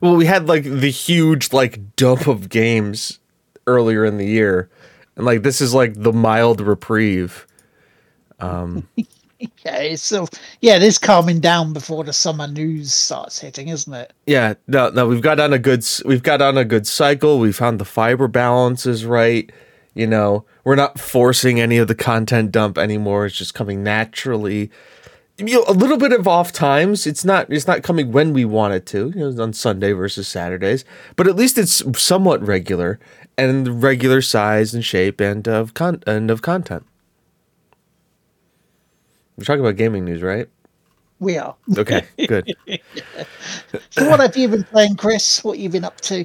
well, 0.00 0.16
we 0.16 0.26
had 0.26 0.46
like 0.48 0.64
the 0.64 0.90
huge 0.90 1.52
like 1.52 1.96
dump 1.96 2.26
of 2.26 2.48
games 2.48 3.18
earlier 3.66 4.04
in 4.04 4.16
the 4.16 4.26
year, 4.26 4.70
and 5.16 5.26
like 5.26 5.42
this 5.42 5.60
is 5.60 5.74
like 5.74 5.94
the 5.94 6.12
mild 6.12 6.60
reprieve. 6.60 7.46
Um, 8.40 8.88
Okay, 9.42 9.94
so 9.94 10.26
yeah, 10.60 10.76
it 10.76 10.82
is 10.82 10.98
calming 10.98 11.38
down 11.38 11.72
before 11.72 12.02
the 12.02 12.12
summer 12.12 12.48
news 12.48 12.92
starts 12.92 13.38
hitting, 13.38 13.68
isn't 13.68 13.92
it? 13.92 14.12
Yeah, 14.26 14.54
no, 14.66 14.90
no, 14.90 15.06
we've 15.06 15.22
got 15.22 15.38
on 15.38 15.52
a 15.52 15.58
good, 15.58 15.84
we've 16.04 16.24
got 16.24 16.42
on 16.42 16.58
a 16.58 16.64
good 16.64 16.86
cycle. 16.88 17.38
We 17.38 17.52
found 17.52 17.78
the 17.78 17.84
fiber 17.84 18.26
balance 18.26 18.84
is 18.84 19.04
right. 19.04 19.50
You 19.94 20.08
know, 20.08 20.44
we're 20.64 20.74
not 20.74 20.98
forcing 20.98 21.60
any 21.60 21.76
of 21.76 21.86
the 21.88 21.94
content 21.94 22.50
dump 22.50 22.78
anymore. 22.78 23.26
It's 23.26 23.36
just 23.36 23.54
coming 23.54 23.82
naturally. 23.82 24.70
You 25.36 25.44
know, 25.46 25.64
a 25.68 25.72
little 25.72 25.98
bit 25.98 26.12
of 26.12 26.26
off 26.26 26.52
times. 26.52 27.06
It's 27.06 27.24
not, 27.24 27.52
it's 27.52 27.68
not 27.68 27.84
coming 27.84 28.10
when 28.10 28.32
we 28.32 28.44
want 28.44 28.74
it 28.74 28.86
to. 28.86 29.12
You 29.14 29.30
know, 29.30 29.42
on 29.42 29.52
Sunday 29.52 29.92
versus 29.92 30.26
Saturdays, 30.26 30.84
but 31.14 31.28
at 31.28 31.36
least 31.36 31.58
it's 31.58 31.82
somewhat 32.00 32.44
regular 32.44 32.98
and 33.36 33.80
regular 33.82 34.20
size 34.20 34.74
and 34.74 34.84
shape 34.84 35.20
and 35.20 35.46
of 35.46 35.74
con 35.74 36.02
and 36.08 36.28
of 36.28 36.42
content. 36.42 36.84
We're 39.38 39.44
talking 39.44 39.60
about 39.60 39.76
gaming 39.76 40.04
news, 40.04 40.20
right? 40.20 40.48
We 41.20 41.38
are. 41.38 41.54
Okay, 41.76 42.04
good. 42.26 42.56
So 43.90 44.10
what 44.10 44.18
have 44.18 44.36
you 44.36 44.48
been 44.48 44.64
playing, 44.64 44.96
Chris? 44.96 45.44
What 45.44 45.60
you 45.60 45.68
been 45.68 45.84
up 45.84 46.00
to? 46.02 46.24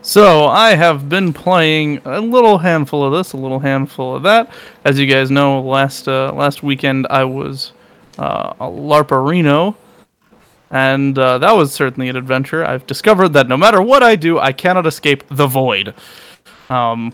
So 0.00 0.46
I 0.46 0.74
have 0.74 1.10
been 1.10 1.34
playing 1.34 2.00
a 2.06 2.22
little 2.22 2.56
handful 2.56 3.04
of 3.04 3.12
this, 3.12 3.34
a 3.34 3.36
little 3.36 3.58
handful 3.58 4.16
of 4.16 4.22
that. 4.22 4.50
As 4.86 4.98
you 4.98 5.06
guys 5.06 5.30
know, 5.30 5.60
last 5.60 6.08
uh, 6.08 6.32
last 6.32 6.62
weekend 6.62 7.06
I 7.10 7.24
was 7.24 7.72
uh, 8.18 8.54
a 8.60 8.64
LARP 8.64 9.10
Reno, 9.10 9.76
and 10.70 11.18
uh, 11.18 11.36
that 11.36 11.52
was 11.52 11.74
certainly 11.74 12.08
an 12.08 12.16
adventure. 12.16 12.64
I've 12.64 12.86
discovered 12.86 13.34
that 13.34 13.46
no 13.46 13.58
matter 13.58 13.82
what 13.82 14.02
I 14.02 14.16
do, 14.16 14.38
I 14.38 14.52
cannot 14.52 14.86
escape 14.86 15.22
the 15.28 15.46
void. 15.46 15.92
Um, 16.70 17.12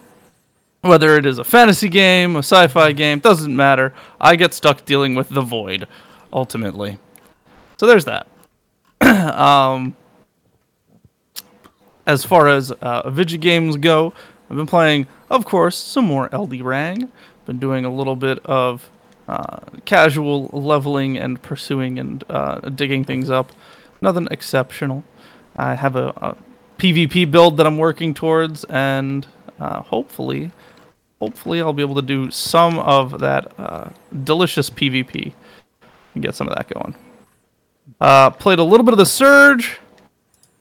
whether 0.84 1.16
it 1.16 1.24
is 1.24 1.38
a 1.38 1.44
fantasy 1.44 1.88
game, 1.88 2.36
a 2.36 2.40
sci-fi 2.40 2.92
game, 2.92 3.18
doesn't 3.18 3.54
matter. 3.54 3.94
I 4.20 4.36
get 4.36 4.52
stuck 4.52 4.84
dealing 4.84 5.14
with 5.14 5.30
the 5.30 5.40
void, 5.40 5.88
ultimately. 6.32 6.98
So 7.78 7.86
there's 7.86 8.04
that. 8.04 8.26
um, 9.00 9.96
as 12.06 12.22
far 12.22 12.48
as 12.48 12.70
uh, 12.70 13.08
video 13.08 13.38
games 13.38 13.76
go, 13.76 14.12
I've 14.50 14.56
been 14.56 14.66
playing, 14.66 15.06
of 15.30 15.46
course, 15.46 15.76
some 15.76 16.04
more 16.04 16.28
Elden 16.32 16.62
Ring. 16.62 17.10
Been 17.46 17.58
doing 17.58 17.86
a 17.86 17.94
little 17.94 18.16
bit 18.16 18.44
of 18.44 18.90
uh, 19.26 19.60
casual 19.86 20.48
leveling 20.52 21.16
and 21.16 21.40
pursuing 21.40 21.98
and 21.98 22.22
uh, 22.28 22.60
digging 22.60 23.04
things 23.04 23.30
up. 23.30 23.52
Nothing 24.02 24.28
exceptional. 24.30 25.02
I 25.56 25.74
have 25.74 25.96
a, 25.96 26.08
a 26.08 26.36
PvP 26.78 27.30
build 27.30 27.56
that 27.56 27.66
I'm 27.66 27.78
working 27.78 28.12
towards, 28.12 28.64
and 28.64 29.26
uh, 29.58 29.80
hopefully, 29.82 30.52
hopefully 31.24 31.60
I'll 31.62 31.72
be 31.72 31.82
able 31.82 31.94
to 31.94 32.02
do 32.02 32.30
some 32.30 32.78
of 32.78 33.20
that 33.20 33.52
uh, 33.58 33.88
delicious 34.24 34.68
PvP 34.68 35.32
and 36.14 36.22
get 36.22 36.34
some 36.34 36.48
of 36.48 36.54
that 36.54 36.68
going. 36.68 36.94
Uh, 38.00 38.28
played 38.30 38.58
a 38.58 38.62
little 38.64 38.84
bit 38.84 38.92
of 38.92 38.98
the 38.98 39.06
Surge, 39.06 39.78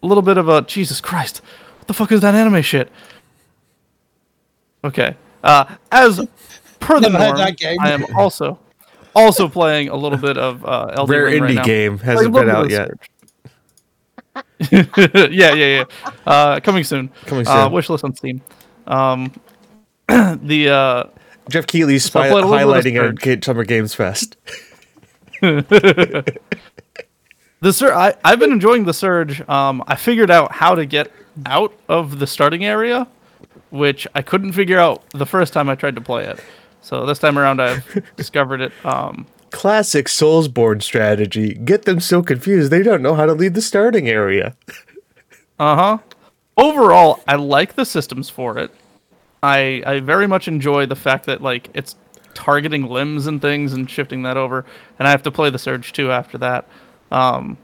a 0.02 0.08
little 0.08 0.22
bit 0.22 0.38
of 0.38 0.48
a 0.48 0.62
Jesus 0.62 1.02
Christ. 1.02 1.42
What 1.80 1.88
the 1.88 1.94
fuck 1.94 2.12
is 2.14 2.22
that 2.22 2.34
anime 2.34 2.62
shit? 2.62 2.90
Okay. 4.86 5.16
Uh, 5.44 5.66
as 5.92 6.26
per 6.80 7.00
the 7.02 7.10
Never 7.10 7.26
norm, 7.26 7.38
that 7.38 7.58
game. 7.58 7.78
I 7.82 7.92
am 7.92 8.06
also 8.16 8.58
also 9.16 9.48
playing 9.50 9.90
a 9.90 9.96
little 9.96 10.18
bit 10.18 10.38
of 10.38 10.64
uh, 10.66 10.88
Elden 10.94 11.12
Rare 11.14 11.26
Ring 11.26 11.44
indie 11.44 11.56
now. 11.56 11.64
game 11.66 11.98
Playing 12.00 12.10
a 12.10 12.20
hasn't 12.20 12.34
little 12.34 12.48
been 12.48 12.56
out 12.56 12.70
yet. 12.70 12.92
Yeah, 15.32 15.54
yeah, 15.54 15.54
yeah. 15.54 15.84
Uh, 16.26 16.60
coming 16.62 16.84
soon. 16.86 17.10
Coming 17.26 17.46
Uh, 17.48 17.66
soon. 17.66 17.74
wish 17.74 17.90
list 17.90 18.04
on 18.06 18.16
Steam. 18.16 18.42
Um, 18.88 19.32
the 20.42 20.70
uh, 20.70 21.04
Jeff 21.50 21.66
I 21.74 21.98
spy- 21.98 22.30
played 22.30 22.44
a 22.44 22.48
little 22.48 22.74
bit 22.74 22.86
of 22.86 22.94
highlighting 22.94 23.38
at 23.38 23.44
Summer 23.44 23.64
Games 23.64 23.94
Fest. 23.94 24.38
the 25.42 26.34
sur- 27.72 27.94
I, 27.94 28.16
I've 28.24 28.40
been 28.40 28.52
enjoying 28.52 28.86
the 28.86 28.94
surge. 28.94 29.48
Um, 29.50 29.84
I 29.88 29.96
figured 29.96 30.32
out 30.32 30.52
how 30.52 30.76
to 30.76 30.86
get 30.86 31.12
out 31.46 31.74
of 31.90 32.20
the 32.20 32.28
starting 32.28 32.66
area, 32.66 33.08
which 33.72 34.08
I 34.16 34.22
couldn't 34.22 34.54
figure 34.54 34.80
out 34.80 35.04
the 35.12 35.26
first 35.26 35.54
time 35.54 35.70
I 35.70 35.76
tried 35.76 35.96
to 35.96 36.02
play 36.02 36.26
it. 36.26 36.40
So 36.82 37.06
this 37.06 37.20
time 37.20 37.40
around, 37.40 37.62
I've 37.62 38.04
discovered 38.16 38.62
it. 38.62 38.72
Um, 38.86 39.26
Classic 39.52 40.08
Soulsborne 40.08 40.82
strategy. 40.82 41.54
Get 41.54 41.84
them 41.84 42.00
so 42.00 42.24
confused 42.24 42.72
they 42.72 42.82
don't 42.84 43.02
know 43.02 43.14
how 43.16 43.26
to 43.26 43.34
leave 43.34 43.54
the 43.54 43.62
starting 43.62 44.10
area. 44.10 44.56
Uh 45.60 45.76
huh. 45.76 45.98
Overall, 46.58 47.22
I 47.28 47.36
like 47.36 47.76
the 47.76 47.86
systems 47.86 48.28
for 48.28 48.58
it. 48.58 48.72
I 49.44 49.84
I 49.86 50.00
very 50.00 50.26
much 50.26 50.48
enjoy 50.48 50.88
the 50.88 50.96
fact 50.96 51.26
that 51.28 51.42
like 51.42 51.70
it's 51.76 51.96
targeting 52.34 52.88
limbs 52.88 53.28
and 53.28 53.40
things 53.40 53.74
and 53.74 53.88
shifting 53.90 54.24
that 54.24 54.38
over, 54.38 54.66
and 54.98 55.08
I 55.08 55.12
have 55.12 55.24
to 55.24 55.32
play 55.32 55.52
the 55.52 55.60
Surge 55.60 55.94
too 55.94 56.12
after 56.12 56.40
that. 56.40 56.68
Um, 57.12 57.58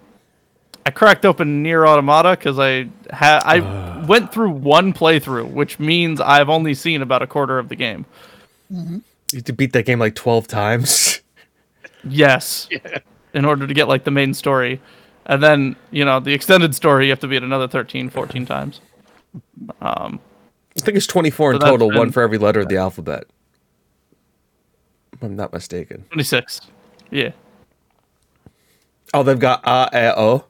I 0.85 0.91
cracked 0.91 1.25
open 1.25 1.63
Nier 1.63 1.87
Automata 1.87 2.31
because 2.31 2.59
I 2.59 2.89
had 3.09 3.41
I 3.43 4.05
went 4.05 4.31
through 4.31 4.51
one 4.51 4.93
playthrough, 4.93 5.51
which 5.51 5.79
means 5.79 6.21
I've 6.21 6.49
only 6.49 6.73
seen 6.73 7.01
about 7.01 7.21
a 7.21 7.27
quarter 7.27 7.57
of 7.57 7.69
the 7.69 7.75
game. 7.75 8.05
You 9.31 9.37
have 9.37 9.45
to 9.45 9.53
beat 9.53 9.73
that 9.73 9.85
game 9.85 9.99
like 9.99 10.15
12 10.15 10.47
times. 10.47 11.21
Yes. 12.03 12.67
In 13.33 13.45
order 13.45 13.67
to 13.67 13.73
get 13.73 13.87
like 13.87 14.03
the 14.03 14.11
main 14.11 14.33
story. 14.33 14.81
And 15.27 15.43
then, 15.43 15.75
you 15.91 16.03
know, 16.03 16.19
the 16.19 16.33
extended 16.33 16.73
story 16.73 17.05
you 17.05 17.11
have 17.11 17.19
to 17.19 17.27
beat 17.27 17.43
another 17.43 17.67
13, 17.67 18.09
14 18.09 18.45
times. 18.47 18.81
I 20.77 20.81
think 20.81 20.97
it's 20.97 21.07
24 21.07 21.51
in 21.51 21.55
So 21.55 21.59
that's 21.59 21.69
total, 21.71 21.91
one 21.91 22.11
for 22.11 22.21
every 22.23 22.37
letter 22.37 22.61
of 22.61 22.69
the 22.69 22.77
alphabet. 22.77 23.25
I'm 25.21 25.35
not 25.35 25.51
mistaken. 25.51 26.05
26. 26.11 26.61
Yeah. 27.11 27.31
Oh, 29.13 29.23
they've 29.23 29.39
got 29.39 29.61
A, 29.65 29.89
E, 29.93 30.13
O. 30.15 30.45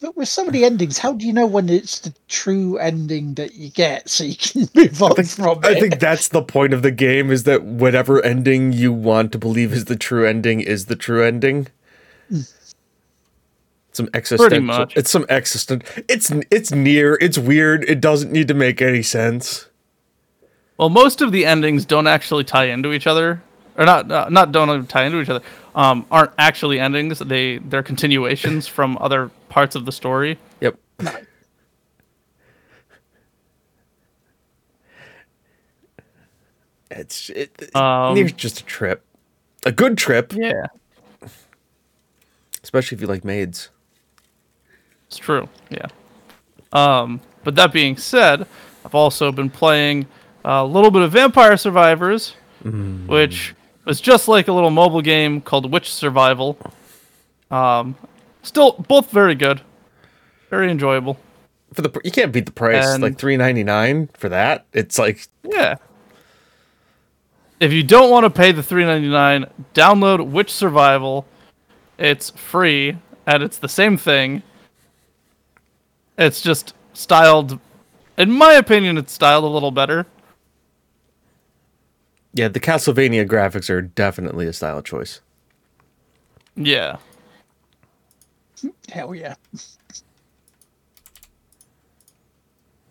but 0.00 0.16
with 0.16 0.28
so 0.28 0.44
many 0.46 0.64
endings, 0.64 0.96
how 0.98 1.12
do 1.12 1.26
you 1.26 1.32
know 1.32 1.46
when 1.46 1.68
it's 1.68 1.98
the 2.00 2.14
true 2.26 2.78
ending 2.78 3.34
that 3.34 3.54
you 3.54 3.68
get 3.68 4.08
so 4.08 4.24
you 4.24 4.34
can 4.34 4.66
move 4.74 5.02
on 5.02 5.12
I 5.12 5.14
think, 5.14 5.28
from 5.28 5.60
I 5.62 5.72
it? 5.72 5.80
think 5.80 6.00
that's 6.00 6.28
the 6.28 6.42
point 6.42 6.72
of 6.72 6.80
the 6.82 6.90
game 6.90 7.30
is 7.30 7.44
that 7.44 7.62
whatever 7.62 8.22
ending 8.24 8.72
you 8.72 8.92
want 8.92 9.30
to 9.32 9.38
believe 9.38 9.72
is 9.74 9.84
the 9.84 9.96
true 9.96 10.26
ending 10.26 10.60
is 10.62 10.86
the 10.86 10.96
true 10.96 11.22
ending. 11.22 11.66
Hmm. 12.30 12.40
Some 13.92 14.08
existential. 14.14 14.86
It's 14.94 15.10
some 15.10 15.26
existent. 15.28 15.84
It's 16.08 16.30
it's 16.50 16.70
Nier. 16.70 17.18
It's 17.20 17.38
weird. 17.38 17.84
It 17.84 18.00
doesn't 18.00 18.30
need 18.30 18.48
to 18.48 18.54
make 18.54 18.80
any 18.80 19.02
sense. 19.02 19.68
Well, 20.78 20.88
most 20.88 21.20
of 21.20 21.32
the 21.32 21.44
endings 21.44 21.84
don't 21.84 22.06
actually 22.06 22.44
tie 22.44 22.66
into 22.66 22.92
each 22.92 23.06
other, 23.06 23.42
or 23.76 23.84
not 23.84 24.10
uh, 24.10 24.28
not 24.30 24.52
don't 24.52 24.88
tie 24.88 25.04
into 25.04 25.20
each 25.20 25.28
other. 25.28 25.44
Um, 25.74 26.06
aren't 26.10 26.32
actually 26.38 26.78
endings. 26.78 27.18
They 27.18 27.58
they're 27.58 27.82
continuations 27.82 28.66
from 28.76 28.96
other 28.98 29.30
parts 29.48 29.74
of 29.74 29.84
the 29.84 29.92
story. 29.92 30.38
Yep. 30.60 30.78
It's 36.90 37.30
it. 37.30 37.74
Um, 37.74 38.14
Nier's 38.14 38.32
just 38.32 38.60
a 38.60 38.64
trip, 38.64 39.04
a 39.64 39.72
good 39.72 39.96
trip, 39.96 40.32
Yeah, 40.34 40.66
especially 42.62 42.96
if 42.96 43.00
you 43.02 43.06
like 43.06 43.24
maids. 43.24 43.70
It's 45.10 45.18
true. 45.18 45.48
Yeah. 45.70 45.86
Um, 46.72 47.20
but 47.42 47.56
that 47.56 47.72
being 47.72 47.96
said, 47.96 48.46
I've 48.84 48.94
also 48.94 49.32
been 49.32 49.50
playing 49.50 50.06
a 50.44 50.64
little 50.64 50.92
bit 50.92 51.02
of 51.02 51.10
Vampire 51.10 51.56
Survivors, 51.56 52.36
which 52.62 53.56
was 53.84 54.00
just 54.00 54.28
like 54.28 54.46
a 54.46 54.52
little 54.52 54.70
mobile 54.70 55.02
game 55.02 55.40
called 55.40 55.68
Witch 55.72 55.92
Survival. 55.92 56.56
Um, 57.50 57.96
still 58.44 58.72
both 58.86 59.10
very 59.10 59.34
good, 59.34 59.62
very 60.48 60.70
enjoyable. 60.70 61.18
For 61.74 61.82
the 61.82 62.00
you 62.04 62.12
can't 62.12 62.30
beat 62.30 62.46
the 62.46 62.52
price 62.52 62.86
And- 62.86 63.02
like 63.02 63.18
three 63.18 63.36
ninety 63.36 63.64
nine 63.64 64.08
for 64.14 64.28
that. 64.28 64.64
It's 64.72 64.96
like 64.96 65.26
Yeah. 65.42 65.74
If 67.58 67.72
you 67.72 67.82
don't 67.82 68.10
want 68.10 68.24
to 68.24 68.30
pay 68.30 68.52
the 68.52 68.62
three 68.62 68.84
ninety 68.84 69.08
nine, 69.08 69.46
download 69.74 70.24
Witch 70.30 70.52
Survival. 70.52 71.26
It's 71.98 72.30
free 72.30 72.96
and 73.26 73.42
it's 73.42 73.58
the 73.58 73.68
same 73.68 73.96
thing. 73.96 74.42
It's 76.20 76.40
just 76.40 76.74
styled 76.92 77.58
in 78.18 78.30
my 78.30 78.52
opinion 78.52 78.98
it's 78.98 79.12
styled 79.12 79.42
a 79.42 79.48
little 79.48 79.70
better. 79.70 80.06
yeah, 82.34 82.48
the 82.48 82.60
Castlevania 82.60 83.26
graphics 83.26 83.70
are 83.70 83.80
definitely 83.82 84.46
a 84.46 84.52
style 84.52 84.82
choice. 84.82 85.20
Yeah. 86.56 86.98
Hell 88.92 89.14
yeah. 89.14 89.34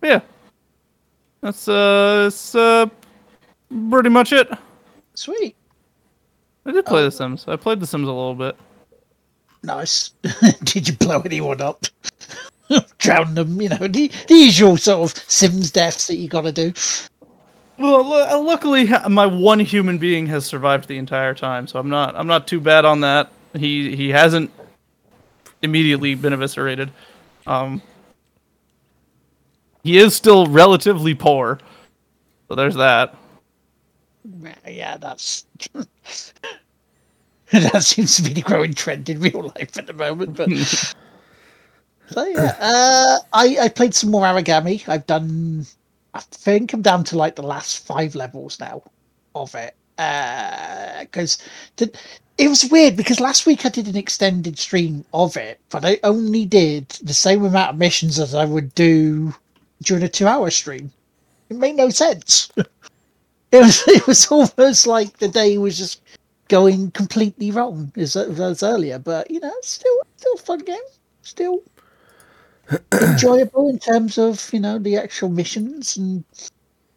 Yeah. 0.02 0.22
That's 1.42 1.68
uh 1.68 2.24
that's 2.24 2.56
uh 2.56 2.88
pretty 3.92 4.10
much 4.10 4.34
it. 4.34 4.50
Sweet. 5.14 5.56
I 6.66 6.72
did 6.72 6.86
play 6.86 7.04
The 7.04 7.12
Sims. 7.12 7.46
I 7.48 7.56
played 7.56 7.80
The 7.80 7.88
Sims 7.88 8.08
a 8.08 8.12
little 8.12 8.36
bit. 8.36 8.56
Nice. 9.64 10.12
Did 10.64 10.88
you 10.88 10.96
blow 10.96 11.20
anyone 11.22 11.62
up? 11.62 11.86
Drown 12.98 13.36
them, 13.36 13.62
you 13.62 13.70
know, 13.70 13.88
the, 13.88 14.12
the 14.28 14.36
usual 14.36 14.78
sort 14.78 15.12
of 15.12 15.24
Sims 15.28 15.72
deaths 15.72 16.08
that 16.08 16.16
you 16.16 16.28
gotta 16.28 16.52
do. 16.52 16.74
Well, 17.78 18.14
uh, 18.14 18.42
luckily, 18.42 18.90
my 19.08 19.26
one 19.26 19.60
human 19.60 19.98
being 19.98 20.28
has 20.28 20.46
survived 20.46 20.90
the 20.90 20.98
entire 20.98 21.34
time, 21.34 21.66
so 21.66 21.80
I'm 21.80 21.90
not 21.90 22.16
I'm 22.16 22.28
not 22.28 22.46
too 22.46 22.60
bad 22.60 22.84
on 22.84 23.00
that. 23.02 23.32
He 23.54 23.96
he 23.96 24.10
hasn't 24.10 24.52
immediately 25.62 26.14
been 26.16 26.34
eviscerated. 26.34 26.92
Um, 27.48 27.82
he 29.82 29.98
is 29.98 30.14
still 30.14 30.46
relatively 30.48 31.16
poor, 31.16 31.60
so 32.50 32.56
there's 32.56 32.76
that. 32.76 33.16
Yeah, 34.68 34.98
that's 34.98 35.46
that 37.52 37.84
seems 37.84 38.18
to 38.18 38.24
be 38.24 38.34
the 38.34 38.42
growing 38.42 38.74
trend 38.74 39.10
in 39.10 39.22
real 39.22 39.54
life 39.56 39.78
at 39.78 39.88
the 39.88 39.94
moment. 39.94 40.36
But 40.36 40.50
so 42.12 42.26
yeah, 42.26 42.56
uh, 42.60 43.20
I 43.34 43.58
I 43.62 43.70
played 43.70 43.94
some 43.96 44.12
more 44.12 44.24
origami. 44.24 44.88
I've 44.88 45.08
done. 45.08 45.66
I 46.14 46.20
think 46.20 46.74
I'm 46.74 46.82
down 46.82 47.04
to 47.06 47.18
like 47.18 47.36
the 47.36 47.44
last 47.44 47.86
five 47.86 48.16
levels 48.16 48.60
now 48.60 48.84
of 49.36 49.54
it. 49.56 49.76
Because 49.98 51.38
the 51.76 51.92
it 52.40 52.48
was 52.48 52.70
weird 52.72 52.96
because 52.96 53.20
last 53.20 53.46
week 53.46 53.66
I 53.66 53.70
did 53.70 53.88
an 53.90 53.98
extended 53.98 54.58
stream 54.58 55.04
of 55.14 55.36
it, 55.36 55.60
but 55.70 55.84
I 55.84 56.00
only 56.04 56.46
did 56.46 56.88
the 57.04 57.14
same 57.14 57.44
amount 57.44 57.72
of 57.72 57.78
missions 57.78 58.18
as 58.18 58.34
I 58.34 58.46
would 58.46 58.74
do 58.76 59.36
during 59.84 60.04
a 60.04 60.10
two-hour 60.10 60.50
stream. 60.52 60.92
It 61.50 61.58
made 61.58 61.76
no 61.76 61.90
sense. 61.90 62.50
It 63.52 63.62
was 63.62 63.84
it 63.88 64.06
was 64.06 64.28
almost 64.28 64.86
like 64.86 65.18
the 65.18 65.28
day 65.28 65.58
was 65.58 65.76
just 65.76 66.02
going 66.50 66.92
completely 66.92 67.50
wrong 67.50 67.92
as 67.96 68.16
as 68.16 68.62
earlier, 68.62 69.00
but 69.00 69.32
you 69.32 69.40
know, 69.40 69.54
still 69.64 69.98
still 70.18 70.36
a 70.36 70.38
fun 70.38 70.60
game, 70.60 70.88
still 71.24 71.64
enjoyable 72.92 73.70
in 73.70 73.80
terms 73.80 74.18
of 74.18 74.50
you 74.54 74.60
know 74.60 74.78
the 74.78 74.98
actual 74.98 75.30
missions 75.30 75.98
and 75.98 76.24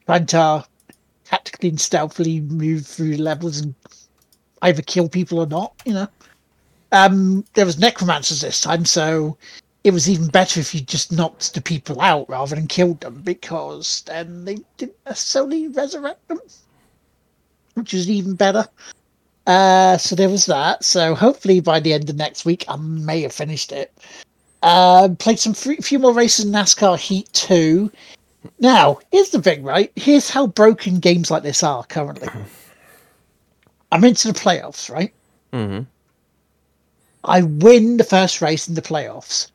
trying 0.07 0.27
to 0.27 0.65
tactically 1.25 1.71
and 1.71 1.81
stealthily 1.81 2.41
move 2.41 2.87
through 2.87 3.17
levels 3.17 3.61
and 3.61 3.75
either 4.63 4.83
kill 4.83 5.09
people 5.09 5.39
or 5.39 5.47
not. 5.47 5.73
You 5.85 5.95
know, 5.95 6.09
um, 6.93 7.45
there 7.55 7.67
was 7.67 7.79
necromancers 7.79 8.41
this 8.41 8.61
time, 8.61 8.85
so 8.85 9.37
it 9.85 9.93
was 9.93 10.09
even 10.09 10.29
better 10.29 10.61
if 10.61 10.75
you 10.75 10.81
just 10.81 11.11
knocked 11.11 11.55
the 11.55 11.61
people 11.61 12.01
out 12.01 12.29
rather 12.29 12.55
than 12.55 12.67
killed 12.67 13.01
them 13.01 13.21
because 13.23 14.03
then 14.07 14.45
they 14.45 14.59
didn't 14.77 14.97
necessarily 15.07 15.69
resurrect 15.69 16.27
them, 16.29 16.41
which 17.75 17.95
is 17.95 18.09
even 18.09 18.35
better. 18.35 18.67
Uh, 19.47 19.97
so 19.97 20.15
there 20.15 20.29
was 20.29 20.47
that. 20.47 20.85
So 20.85 21.15
hopefully 21.15 21.61
by 21.61 21.81
the 21.81 21.93
end 21.93 22.09
of 22.09 22.17
next 22.17 22.45
week, 22.45 22.65
I 22.69 22.77
may 22.77 23.23
have 23.23 23.33
finished 23.33 23.73
it. 23.73 23.93
Uh, 24.63 25.09
played 25.19 25.41
some 25.41 25.55
few 25.55 25.77
few 25.79 25.99
more 25.99 26.13
races 26.13 26.45
in 26.45 26.53
NASCAR 26.53 26.97
Heat 26.99 27.29
2. 27.33 27.91
Now, 28.61 28.99
here's 29.11 29.31
the 29.31 29.43
thing, 29.43 29.63
right? 29.65 29.91
Here's 29.97 30.31
how 30.31 30.47
broken 30.47 30.99
games 31.01 31.31
like 31.31 31.43
this 31.43 31.63
are 31.63 31.85
currently. 31.85 32.29
I'm 33.93 34.05
into 34.05 34.29
the 34.29 34.39
playoffs, 34.39 34.89
right? 34.91 35.13
Mhm. 35.53 35.87
I 37.25 37.43
win 37.43 37.97
the 37.99 38.05
first 38.05 38.41
race 38.41 38.69
in 38.69 38.75
the 38.75 38.83
playoffs, 38.83 39.49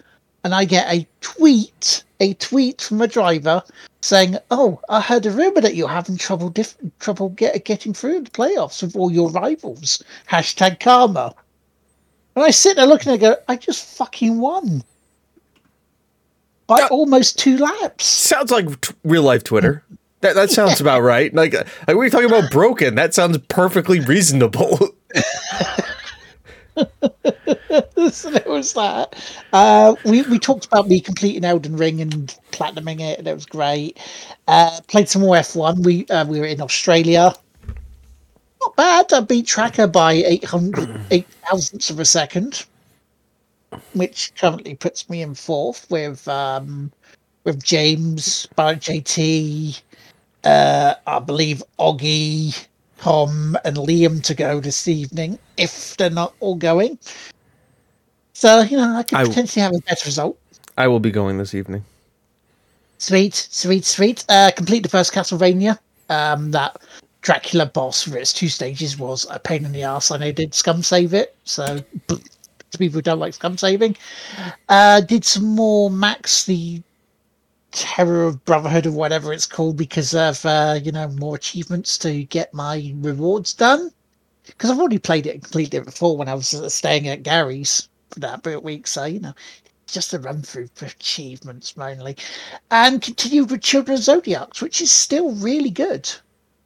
and 0.43 0.53
I 0.53 0.63
get 0.65 0.93
a 0.93 1.07
tweet, 1.21 2.03
a 2.19 2.33
tweet 2.35 2.81
from 2.81 3.01
a 3.01 3.07
driver 3.07 3.63
saying, 4.01 4.37
"Oh, 4.51 4.79
I 4.89 5.01
heard 5.01 5.25
a 5.25 5.31
rumor 5.31 5.61
that 5.61 5.75
you're 5.75 5.89
having 5.89 6.17
trouble 6.17 6.49
diff- 6.49 6.77
trouble 6.99 7.29
get- 7.29 7.65
getting 7.65 7.93
through 7.93 8.21
the 8.21 8.29
playoffs 8.29 8.81
with 8.81 8.95
all 8.95 9.11
your 9.11 9.29
rivals." 9.31 10.03
Hashtag 10.29 10.79
karma. 10.81 11.33
And 12.35 12.43
I 12.45 12.51
sit 12.51 12.75
there 12.75 12.85
looking 12.85 13.11
and 13.13 13.21
go, 13.21 13.35
"I 13.47 13.55
just 13.55 13.83
fucking 13.85 14.39
won 14.39 14.83
by 16.67 16.81
Uh, 16.81 16.87
almost 16.87 17.39
two 17.39 17.57
laps." 17.57 18.05
Sounds 18.05 18.51
like 18.51 18.81
t- 18.81 18.93
real 19.03 19.23
life 19.23 19.43
Twitter. 19.43 19.83
That 20.21 20.35
that 20.35 20.49
sounds 20.49 20.81
about 20.81 21.01
right. 21.01 21.33
Like 21.33 21.53
like 21.53 21.87
we 21.87 21.95
were 21.95 22.09
talking 22.09 22.29
about 22.29 22.51
broken. 22.51 22.95
That 22.95 23.13
sounds 23.13 23.37
perfectly 23.49 23.99
reasonable. 23.99 24.79
so 28.11 28.29
there 28.31 28.43
was 28.47 28.73
that. 28.73 29.15
Uh, 29.53 29.95
we 30.05 30.21
we 30.23 30.39
talked 30.39 30.65
about 30.65 30.87
me 30.87 30.99
completing 30.99 31.43
Elden 31.43 31.77
Ring 31.77 32.01
and 32.01 32.35
platinuming 32.51 32.99
it, 32.99 33.19
and 33.19 33.27
it 33.27 33.33
was 33.33 33.45
great. 33.45 33.99
Uh, 34.47 34.79
played 34.87 35.09
some 35.09 35.21
more 35.21 35.35
F1. 35.35 35.83
We 35.83 36.05
uh, 36.07 36.25
we 36.25 36.39
were 36.39 36.45
in 36.45 36.61
Australia. 36.61 37.33
Not 38.61 38.75
bad. 38.75 39.13
I 39.13 39.19
beat 39.21 39.45
Tracker 39.47 39.87
by 39.87 40.13
800, 40.13 40.99
eight 41.11 41.27
thousandths 41.47 41.89
of 41.89 41.99
a 41.99 42.05
second, 42.05 42.65
which 43.93 44.33
currently 44.35 44.75
puts 44.75 45.09
me 45.09 45.21
in 45.21 45.35
fourth 45.35 45.89
with 45.89 46.27
um, 46.27 46.91
with 47.43 47.63
James, 47.63 48.47
Barrett 48.55 48.79
JT, 48.79 49.81
uh, 50.43 50.95
I 51.05 51.19
believe 51.19 51.63
Oggy, 51.79 52.67
Tom, 52.99 53.57
and 53.63 53.77
Liam 53.77 54.23
to 54.23 54.33
go 54.33 54.59
this 54.59 54.87
evening 54.87 55.39
if 55.57 55.95
they're 55.97 56.09
not 56.09 56.33
all 56.39 56.55
going. 56.55 56.99
So 58.33 58.61
you 58.61 58.77
know, 58.77 58.95
I 58.95 59.03
could 59.03 59.17
I- 59.17 59.25
potentially 59.25 59.61
have 59.61 59.75
a 59.75 59.81
better 59.81 60.05
result. 60.05 60.37
I 60.77 60.87
will 60.87 60.99
be 60.99 61.11
going 61.11 61.37
this 61.39 61.55
evening. 61.55 61.83
Sweet, 62.99 63.47
sweet, 63.51 63.85
sweet. 63.85 64.25
Uh, 64.29 64.51
complete 64.55 64.83
the 64.83 64.89
first 64.89 65.13
Castlevania. 65.13 65.79
Um, 66.09 66.51
that 66.51 66.77
Dracula 67.21 67.65
boss 67.65 68.03
for 68.03 68.17
its 68.17 68.31
two 68.31 68.47
stages 68.47 68.97
was 68.97 69.27
a 69.29 69.37
pain 69.39 69.65
in 69.65 69.71
the 69.71 69.83
ass, 69.83 70.11
I 70.11 70.31
did 70.31 70.53
scum 70.53 70.81
save 70.81 71.13
it. 71.13 71.35
So 71.43 71.83
to 72.77 72.85
people 72.85 72.97
who 72.97 73.01
don't 73.01 73.19
like 73.19 73.33
scum 73.33 73.57
saving, 73.57 73.97
uh, 74.69 75.01
did 75.01 75.25
some 75.25 75.45
more 75.45 75.89
Max 75.89 76.45
the 76.45 76.81
Terror 77.71 78.23
of 78.23 78.45
Brotherhood 78.45 78.87
or 78.87 78.91
whatever 78.91 79.33
it's 79.33 79.45
called 79.45 79.77
because 79.77 80.15
of 80.15 80.45
uh, 80.45 80.79
you 80.81 80.91
know 80.91 81.09
more 81.09 81.35
achievements 81.35 81.97
to 81.99 82.23
get 82.23 82.53
my 82.53 82.93
rewards 82.97 83.53
done. 83.53 83.91
Because 84.45 84.71
I've 84.71 84.79
already 84.79 84.99
played 84.99 85.27
it 85.27 85.45
it 85.53 85.85
before 85.85 86.15
when 86.15 86.29
I 86.29 86.33
was 86.33 86.53
uh, 86.53 86.69
staying 86.69 87.07
at 87.07 87.23
Gary's 87.23 87.89
for 88.11 88.21
that 88.21 88.43
bit 88.43 88.63
week, 88.63 88.87
so 88.87 89.05
you 89.05 89.19
know 89.19 89.33
just 89.87 90.13
a 90.13 90.19
run 90.19 90.41
through 90.41 90.69
for 90.75 90.85
achievements 90.85 91.75
mainly, 91.77 92.15
and 92.71 93.01
continued 93.01 93.51
with 93.51 93.61
Children 93.61 93.97
of 93.97 94.03
Zodiarcs, 94.03 94.61
which 94.61 94.81
is 94.81 94.91
still 94.91 95.31
really 95.35 95.69
good, 95.69 96.09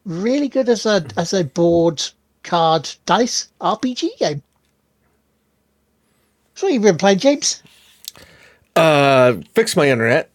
really 0.06 0.48
good 0.48 0.70
as 0.70 0.86
a 0.86 1.06
as 1.18 1.34
a 1.34 1.44
board 1.44 2.04
card 2.44 2.90
dice 3.06 3.50
RPG 3.60 4.18
game. 4.18 4.44
So 6.62 6.68
what 6.68 6.74
you've 6.76 6.84
been 6.84 7.00
playing, 7.00 7.18
James? 7.18 7.64
Uh, 8.76 9.38
fix 9.56 9.76
my 9.76 9.90
internet, 9.90 10.30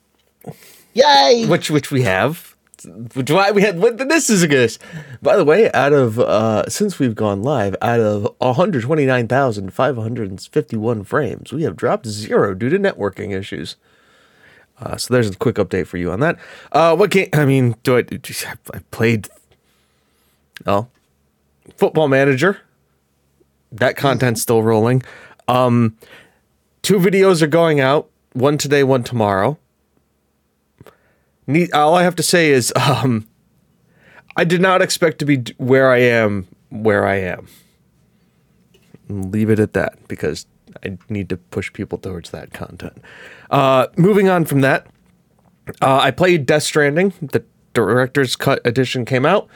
Yay! 0.92 1.46
which 1.46 1.70
which 1.70 1.92
we 1.92 2.02
have. 2.02 2.56
Which 3.14 3.30
why 3.30 3.52
we 3.52 3.62
had. 3.62 3.80
This 3.80 4.28
is 4.28 4.42
a 4.42 4.48
good. 4.48 4.76
By 5.22 5.36
the 5.36 5.44
way, 5.44 5.70
out 5.70 5.92
of 5.92 6.18
uh, 6.18 6.68
since 6.68 6.98
we've 6.98 7.14
gone 7.14 7.44
live, 7.44 7.76
out 7.80 8.00
of 8.00 8.24
129,551 8.38 11.04
frames, 11.04 11.52
we 11.52 11.62
have 11.62 11.76
dropped 11.76 12.08
zero 12.08 12.54
due 12.54 12.70
to 12.70 12.76
networking 12.76 13.30
issues. 13.30 13.76
Uh, 14.80 14.96
so 14.96 15.14
there's 15.14 15.30
a 15.30 15.36
quick 15.36 15.54
update 15.54 15.86
for 15.86 15.96
you 15.96 16.10
on 16.10 16.18
that. 16.18 16.40
Uh, 16.72 16.96
what 16.96 17.12
game? 17.12 17.28
I 17.34 17.44
mean, 17.44 17.76
do 17.84 17.98
I? 17.98 18.04
I 18.74 18.80
played. 18.90 19.28
Oh, 20.66 20.88
Football 21.76 22.08
Manager. 22.08 22.62
That 23.70 23.96
content's 23.96 24.42
still 24.42 24.64
rolling. 24.64 25.04
Um, 25.48 25.96
two 26.82 26.98
videos 26.98 27.42
are 27.42 27.46
going 27.46 27.80
out. 27.80 28.10
One 28.32 28.58
today, 28.58 28.82
one 28.82 29.02
tomorrow. 29.02 29.58
Need, 31.46 31.72
all 31.72 31.94
I 31.94 32.02
have 32.02 32.16
to 32.16 32.22
say 32.22 32.50
is, 32.50 32.72
um, 32.76 33.26
I 34.36 34.44
did 34.44 34.60
not 34.60 34.82
expect 34.82 35.18
to 35.20 35.24
be 35.24 35.44
where 35.56 35.90
I 35.90 35.98
am, 35.98 36.46
where 36.70 37.06
I 37.06 37.16
am. 37.16 37.48
Leave 39.08 39.50
it 39.50 39.60
at 39.60 39.72
that 39.72 40.06
because 40.08 40.46
I 40.84 40.98
need 41.08 41.28
to 41.30 41.36
push 41.36 41.72
people 41.72 41.98
towards 41.98 42.30
that 42.30 42.52
content. 42.52 43.00
Uh, 43.50 43.86
moving 43.96 44.28
on 44.28 44.44
from 44.44 44.60
that, 44.60 44.86
uh, 45.80 45.98
I 45.98 46.10
played 46.10 46.44
Death 46.44 46.64
Stranding. 46.64 47.12
The 47.20 47.44
director's 47.72 48.36
cut 48.36 48.60
edition 48.66 49.04
came 49.04 49.24
out, 49.24 49.48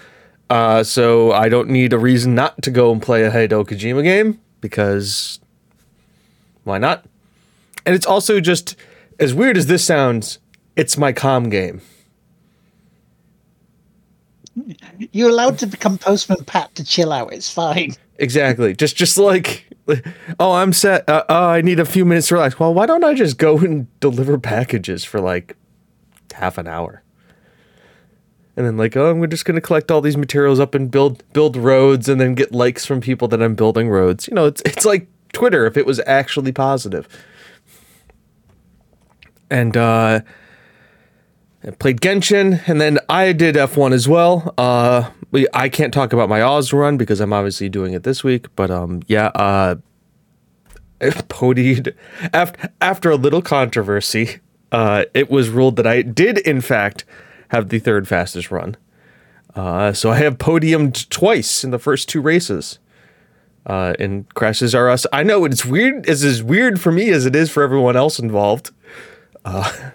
uh, 0.49 0.85
so 0.85 1.33
I 1.33 1.49
don't 1.49 1.69
need 1.69 1.93
a 1.93 1.99
reason 1.99 2.35
not 2.35 2.63
to 2.63 2.71
go 2.71 2.93
and 2.93 3.03
play 3.03 3.25
a 3.25 3.31
Hideo 3.31 3.67
Kojima 3.67 4.03
game 4.03 4.41
because 4.61 5.40
why 6.71 6.79
not? 6.79 7.05
And 7.85 7.95
it's 7.95 8.07
also 8.07 8.41
just 8.41 8.77
as 9.19 9.35
weird 9.35 9.57
as 9.57 9.67
this 9.67 9.85
sounds. 9.85 10.39
It's 10.77 10.97
my 10.97 11.13
calm 11.13 11.51
game. 11.51 11.83
You're 15.13 15.31
allowed 15.31 15.59
to 15.59 15.67
become 15.67 15.99
Postman 15.99 16.45
Pat 16.45 16.75
to 16.77 16.85
chill 16.85 17.13
out. 17.13 17.33
It's 17.33 17.53
fine. 17.53 17.95
Exactly. 18.19 18.75
Just 18.75 18.97
just 18.97 19.17
like 19.19 19.71
oh, 20.39 20.53
I'm 20.53 20.73
set. 20.73 21.09
Uh, 21.09 21.25
oh, 21.29 21.49
I 21.49 21.61
need 21.61 21.81
a 21.81 21.85
few 21.85 22.05
minutes 22.05 22.29
to 22.29 22.35
relax. 22.35 22.59
Well, 22.59 22.75
why 22.75 22.87
don't 22.87 23.05
I 23.05 23.15
just 23.15 23.39
go 23.39 23.59
and 23.59 23.87
deliver 24.01 24.39
packages 24.39 25.05
for 25.05 25.21
like 25.21 25.57
half 26.35 26.59
an 26.59 26.67
hour? 26.67 27.03
And 28.57 28.67
then 28.67 28.77
like, 28.77 28.97
oh, 28.97 29.11
I'm 29.11 29.31
just 29.31 29.45
going 29.45 29.55
to 29.55 29.61
collect 29.61 29.91
all 29.91 30.01
these 30.01 30.17
materials 30.17 30.61
up 30.61 30.75
and 30.75 30.91
build 30.91 31.25
build 31.33 31.57
roads 31.57 32.09
and 32.09 32.21
then 32.21 32.35
get 32.35 32.53
likes 32.53 32.85
from 32.85 33.01
people 33.01 33.29
that 33.29 33.43
I'm 33.43 33.55
building 33.55 33.89
roads. 33.89 34.29
You 34.29 34.35
know, 34.35 34.47
it's 34.47 34.63
it's 34.65 34.85
like 34.85 35.09
Twitter 35.33 35.67
if 35.67 35.77
it 35.77 35.87
was 35.87 36.01
actually 36.07 36.53
positive. 36.53 37.09
And 39.51 39.77
uh 39.77 40.21
I 41.63 41.73
played 41.73 42.01
Genshin, 42.01 42.67
and 42.67 42.81
then 42.81 42.99
I 43.09 43.33
did 43.33 43.55
F1 43.55 43.93
as 43.93 44.09
well. 44.09 44.55
Uh, 44.57 45.11
I 45.53 45.69
can't 45.69 45.93
talk 45.93 46.15
about 46.15 46.31
my 46.31 46.41
Oz 46.41 46.73
run 46.73 46.97
because 46.97 47.21
I'm 47.21 47.35
obviously 47.35 47.69
doing 47.69 47.93
it 47.93 48.03
this 48.03 48.25
week. 48.25 48.47
But 48.57 48.71
um, 48.71 49.03
yeah, 49.09 49.27
uh, 49.35 49.77
podied 51.29 51.95
after 52.33 52.71
after 52.81 53.11
a 53.11 53.17
little 53.17 53.43
controversy. 53.43 54.41
Uh, 54.73 55.05
it 55.15 55.31
was 55.31 55.49
ruled 55.49 55.77
that 55.77 55.87
I 55.87 56.01
did 56.03 56.39
in 56.39 56.61
fact 56.61 57.05
have 57.49 57.69
the 57.69 57.79
third 57.79 58.07
fastest 58.09 58.51
run. 58.51 58.77
Uh, 59.55 59.93
so 59.93 60.11
I 60.11 60.19
have 60.19 60.39
podiumed 60.39 61.09
twice 61.09 61.65
in 61.65 61.73
the 61.73 61.79
first 61.79 62.09
two 62.09 62.21
races. 62.21 62.79
Uh, 63.67 63.95
in 63.99 64.25
Crashes 64.35 64.75
R 64.75 64.89
Us. 64.89 65.07
I 65.13 65.23
know 65.23 65.45
it's 65.45 65.65
weird. 65.65 66.09
It's 66.09 66.25
as 66.25 66.43
weird 66.43 66.81
for 66.81 66.91
me 66.91 67.11
as 67.11 67.27
it 67.27 67.37
is 67.37 67.51
for 67.51 67.63
everyone 67.63 67.95
else 67.95 68.19
involved. 68.19 68.71
Uh, 69.45 69.71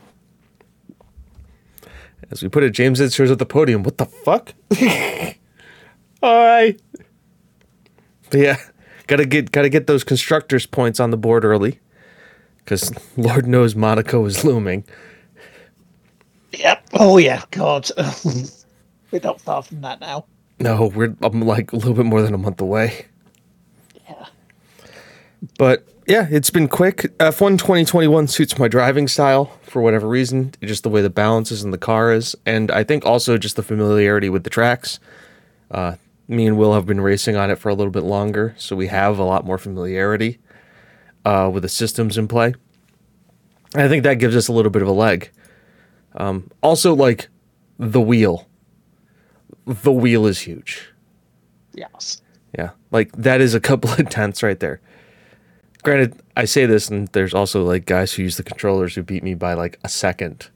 as 2.31 2.43
we 2.43 2.49
put 2.49 2.63
it, 2.63 2.71
James 2.71 2.99
Edsters 2.99 3.31
at 3.31 3.39
the 3.39 3.45
podium. 3.45 3.83
What 3.83 3.97
the 3.97 4.05
fuck? 4.05 4.53
All 6.21 6.45
right. 6.45 6.79
But 8.29 8.39
yeah, 8.39 8.57
gotta 9.07 9.25
get 9.25 9.51
gotta 9.51 9.69
get 9.69 9.87
those 9.87 10.03
constructors 10.03 10.65
points 10.65 10.99
on 10.99 11.09
the 11.09 11.17
board 11.17 11.43
early, 11.43 11.79
because 12.59 12.91
Lord 13.17 13.47
knows 13.47 13.75
Monaco 13.75 14.25
is 14.25 14.43
looming. 14.43 14.83
Yep. 16.53 16.83
Oh 16.93 17.17
yeah. 17.17 17.43
God. 17.51 17.89
We're 19.11 19.21
not 19.21 19.41
far 19.41 19.61
from 19.61 19.81
that 19.81 19.99
now. 19.99 20.25
No, 20.59 20.87
we're 20.87 21.15
I'm 21.21 21.41
like 21.41 21.73
a 21.73 21.75
little 21.75 21.93
bit 21.93 22.05
more 22.05 22.21
than 22.21 22.33
a 22.33 22.37
month 22.37 22.61
away. 22.61 23.07
But 25.57 25.87
yeah, 26.07 26.27
it's 26.29 26.49
been 26.49 26.67
quick. 26.67 26.99
F1 27.17 27.57
2021 27.57 28.27
suits 28.27 28.57
my 28.59 28.67
driving 28.67 29.07
style 29.07 29.45
for 29.63 29.81
whatever 29.81 30.07
reason, 30.07 30.53
just 30.61 30.83
the 30.83 30.89
way 30.89 31.01
the 31.01 31.09
balance 31.09 31.51
is 31.51 31.63
in 31.63 31.71
the 31.71 31.77
car 31.77 32.13
is, 32.13 32.35
and 32.45 32.69
I 32.71 32.83
think 32.83 33.05
also 33.05 33.37
just 33.37 33.55
the 33.55 33.63
familiarity 33.63 34.29
with 34.29 34.43
the 34.43 34.49
tracks. 34.49 34.99
Uh, 35.71 35.95
me 36.27 36.45
and 36.47 36.57
Will 36.57 36.73
have 36.73 36.85
been 36.85 37.01
racing 37.01 37.35
on 37.35 37.49
it 37.49 37.57
for 37.57 37.69
a 37.69 37.73
little 37.73 37.91
bit 37.91 38.03
longer, 38.03 38.55
so 38.57 38.75
we 38.75 38.87
have 38.87 39.17
a 39.17 39.23
lot 39.23 39.45
more 39.45 39.57
familiarity 39.57 40.39
uh, 41.23 41.49
with 41.51 41.63
the 41.63 41.69
systems 41.69 42.17
in 42.17 42.27
play. 42.27 42.53
And 43.73 43.83
I 43.83 43.87
think 43.87 44.03
that 44.03 44.15
gives 44.15 44.35
us 44.35 44.47
a 44.47 44.53
little 44.53 44.71
bit 44.71 44.81
of 44.81 44.87
a 44.87 44.93
leg. 44.93 45.31
Um, 46.15 46.49
also, 46.61 46.93
like 46.93 47.29
the 47.77 48.01
wheel. 48.01 48.47
The 49.65 49.91
wheel 49.91 50.27
is 50.27 50.39
huge. 50.39 50.87
Yes. 51.73 52.21
Yeah, 52.57 52.71
like 52.91 53.11
that 53.13 53.41
is 53.41 53.53
a 53.53 53.59
couple 53.59 53.91
of 53.97 54.09
tenths 54.09 54.43
right 54.43 54.59
there. 54.59 54.81
Granted, 55.85 56.19
I 56.35 56.45
say 56.45 56.65
this, 56.65 56.89
and 56.89 57.07
there's 57.09 57.35
also 57.35 57.63
like 57.63 57.85
guys 57.85 58.11
who 58.11 58.23
use 58.23 58.37
the 58.37 58.43
controllers 58.43 58.95
who 58.95 59.03
beat 59.03 59.21
me 59.21 59.35
by 59.35 59.53
like 59.53 59.79
a 59.83 59.87
second, 59.87 60.49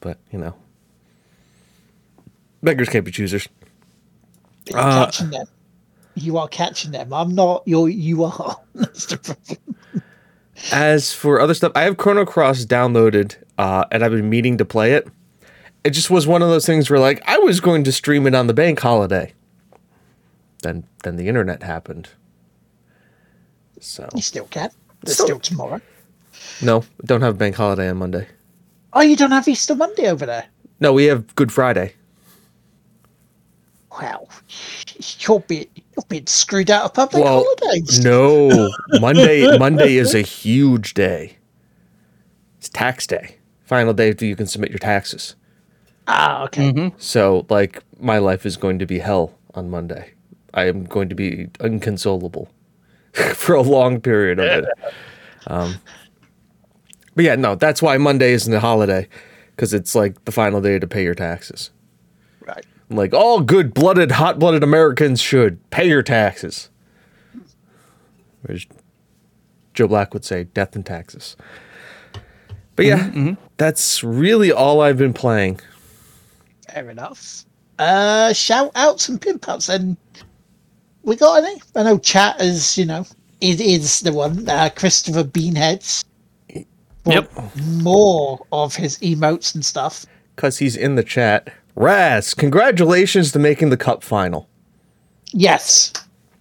but 0.00 0.18
you 0.30 0.38
know, 0.38 0.54
beggars 2.62 2.90
can't 2.90 3.02
be 3.02 3.10
choosers. 3.10 3.48
You're 4.66 4.78
Uh, 4.78 5.06
catching 5.06 5.30
them. 5.30 5.46
You 6.16 6.36
are 6.36 6.48
catching 6.48 6.90
them. 6.90 7.14
I'm 7.14 7.34
not. 7.34 7.62
You're. 7.64 7.88
You 7.88 8.24
are. 8.24 8.56
That's 8.74 9.06
the 9.06 9.16
problem. 9.16 9.76
As 10.70 11.14
for 11.14 11.40
other 11.40 11.54
stuff, 11.54 11.72
I 11.74 11.84
have 11.84 11.96
Chrono 11.96 12.26
Cross 12.26 12.66
downloaded, 12.66 13.36
uh, 13.56 13.86
and 13.90 14.04
I've 14.04 14.12
been 14.12 14.28
meaning 14.28 14.58
to 14.58 14.66
play 14.66 14.92
it. 14.92 15.08
It 15.82 15.90
just 15.90 16.10
was 16.10 16.26
one 16.26 16.42
of 16.42 16.50
those 16.50 16.66
things 16.66 16.90
where 16.90 17.00
like 17.00 17.22
I 17.26 17.38
was 17.38 17.60
going 17.60 17.84
to 17.84 17.92
stream 17.92 18.26
it 18.26 18.34
on 18.34 18.48
the 18.48 18.54
bank 18.54 18.80
holiday. 18.80 19.32
Then 20.62 20.84
then 21.04 21.16
the 21.16 21.26
internet 21.26 21.62
happened. 21.62 22.10
So 23.80 24.08
You 24.14 24.22
still 24.22 24.46
can. 24.46 24.70
There's 25.02 25.14
Still- 25.14 25.26
still 25.26 25.40
tomorrow. 25.40 25.80
no, 26.62 26.84
don't 27.04 27.20
have 27.22 27.36
bank 27.38 27.56
holiday 27.56 27.88
on 27.90 27.96
Monday. 27.98 28.26
Oh, 28.92 29.00
you 29.02 29.16
don't 29.16 29.32
have 29.32 29.46
Easter 29.48 29.74
Monday 29.74 30.08
over 30.08 30.24
there. 30.26 30.46
No, 30.80 30.92
we 30.92 31.04
have 31.04 31.34
Good 31.34 31.52
Friday. 31.52 31.94
Wow. 34.00 34.26
You're 35.20 35.40
being, 35.40 35.66
you're 35.74 36.04
being 36.08 36.26
screwed 36.26 36.70
out 36.70 36.84
of 36.84 36.94
public 36.94 37.22
Well, 37.24 37.44
holidays. 37.44 38.04
No, 38.04 38.70
Monday. 39.00 39.56
Monday 39.58 39.96
is 39.96 40.14
a 40.14 40.20
huge 40.22 40.94
day. 40.94 41.36
It's 42.58 42.68
tax 42.68 43.06
day. 43.06 43.36
Final 43.64 43.92
day 43.92 44.12
that 44.12 44.24
you 44.26 44.36
can 44.36 44.46
submit 44.46 44.70
your 44.70 44.78
taxes. 44.78 45.36
Ah, 46.08 46.44
okay. 46.44 46.92
So, 46.98 47.46
like, 47.48 47.82
my 48.00 48.18
life 48.18 48.44
is 48.44 48.56
going 48.56 48.78
to 48.80 48.86
be 48.86 48.98
hell 48.98 49.38
on 49.54 49.70
Monday. 49.70 50.12
I 50.52 50.64
am 50.66 50.84
going 50.84 51.08
to 51.08 51.14
be 51.14 51.48
inconsolable 51.60 52.48
for 53.34 53.54
a 53.54 53.62
long 53.62 54.00
period 54.00 54.38
of 54.38 54.64
it. 54.64 54.68
Um, 55.46 55.74
but 57.14 57.26
yeah, 57.26 57.34
no, 57.34 57.54
that's 57.54 57.82
why 57.82 57.98
Monday 57.98 58.32
isn't 58.32 58.50
a 58.54 58.60
holiday 58.60 59.06
because 59.50 59.74
it's 59.74 59.94
like 59.94 60.24
the 60.24 60.32
final 60.32 60.62
day 60.62 60.78
to 60.78 60.86
pay 60.86 61.02
your 61.02 61.14
taxes. 61.14 61.70
Right. 62.40 62.64
Like 62.88 63.12
all 63.12 63.42
good 63.42 63.74
blooded, 63.74 64.10
hot 64.12 64.38
blooded 64.38 64.62
Americans 64.62 65.20
should 65.20 65.58
pay 65.68 65.86
your 65.86 66.02
taxes. 66.02 66.70
Whereas 68.40 68.64
Joe 69.74 69.86
Black 69.86 70.14
would 70.14 70.24
say, 70.24 70.44
death 70.44 70.74
and 70.74 70.86
taxes. 70.86 71.36
But 72.74 72.86
yeah, 72.86 73.34
that's 73.58 74.02
really 74.02 74.50
all 74.50 74.80
I've 74.80 74.96
been 74.96 75.12
playing. 75.12 75.60
Fair 76.70 76.88
enough. 76.88 77.44
Uh, 77.78 78.32
shout 78.32 78.72
outs 78.74 79.08
and 79.08 79.20
pimp 79.20 79.48
outs. 79.48 79.68
And 79.68 79.96
we 81.04 81.16
got 81.16 81.44
any? 81.44 81.60
I 81.76 81.82
know 81.82 81.98
chat 81.98 82.40
is, 82.40 82.76
you 82.76 82.84
know, 82.84 83.06
it 83.40 83.60
is 83.60 84.00
the 84.00 84.12
one. 84.12 84.48
Uh, 84.48 84.70
Christopher 84.74 85.24
Beanheads. 85.24 86.04
Yep. 87.06 87.30
More 87.82 88.44
of 88.50 88.74
his 88.74 88.98
emotes 88.98 89.54
and 89.54 89.64
stuff. 89.64 90.06
Because 90.34 90.58
he's 90.58 90.76
in 90.76 90.94
the 90.94 91.02
chat. 91.02 91.52
Raz, 91.76 92.34
congratulations 92.34 93.32
to 93.32 93.38
making 93.38 93.70
the 93.70 93.76
cup 93.76 94.02
final. 94.02 94.48
Yes. 95.32 95.92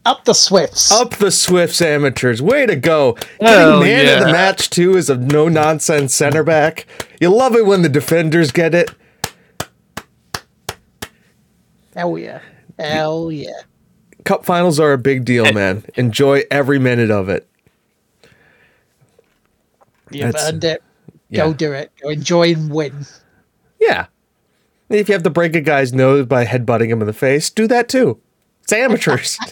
Up 0.05 0.25
the 0.25 0.33
Swifts. 0.33 0.91
Up 0.91 1.15
the 1.15 1.31
Swifts 1.31 1.81
amateurs. 1.81 2.41
Way 2.41 2.65
to 2.65 2.75
go. 2.75 3.17
Hell 3.39 3.81
Getting 3.81 4.05
man 4.05 4.17
of 4.17 4.27
the 4.27 4.31
match, 4.31 4.69
too, 4.69 4.95
is 4.95 5.09
a 5.09 5.17
no 5.17 5.47
nonsense 5.47 6.13
center 6.13 6.43
back. 6.43 6.85
You 7.19 7.29
love 7.29 7.55
it 7.55 7.65
when 7.65 7.81
the 7.81 7.89
defenders 7.89 8.51
get 8.51 8.75
it. 8.75 8.91
Hell 11.95 12.17
yeah. 12.17 12.41
Hell 12.77 13.31
yeah. 13.31 13.51
Cup 14.25 14.45
finals 14.45 14.79
are 14.79 14.93
a 14.93 14.97
big 14.97 15.25
deal, 15.25 15.51
man. 15.53 15.83
Enjoy 15.95 16.43
every 16.51 16.79
minute 16.79 17.11
of 17.11 17.29
it. 17.29 17.47
You've 20.11 20.31
That's- 20.31 20.49
earned 20.51 20.63
it. 20.63 20.83
yeah. 21.29 21.45
Go 21.45 21.53
do 21.53 21.71
it. 21.73 21.91
Go 22.01 22.09
enjoy 22.09 22.53
and 22.53 22.69
win. 22.71 23.05
Yeah. 23.79 24.07
If 24.89 25.09
you 25.09 25.13
have 25.13 25.23
to 25.23 25.29
break 25.29 25.55
a 25.55 25.61
guy's 25.61 25.91
nose 25.93 26.25
by 26.27 26.45
headbutting 26.45 26.89
him 26.89 27.01
in 27.01 27.07
the 27.07 27.13
face, 27.13 27.49
do 27.49 27.67
that 27.67 27.89
too. 27.89 28.19
It's 28.61 28.73
amateurs. 28.73 29.37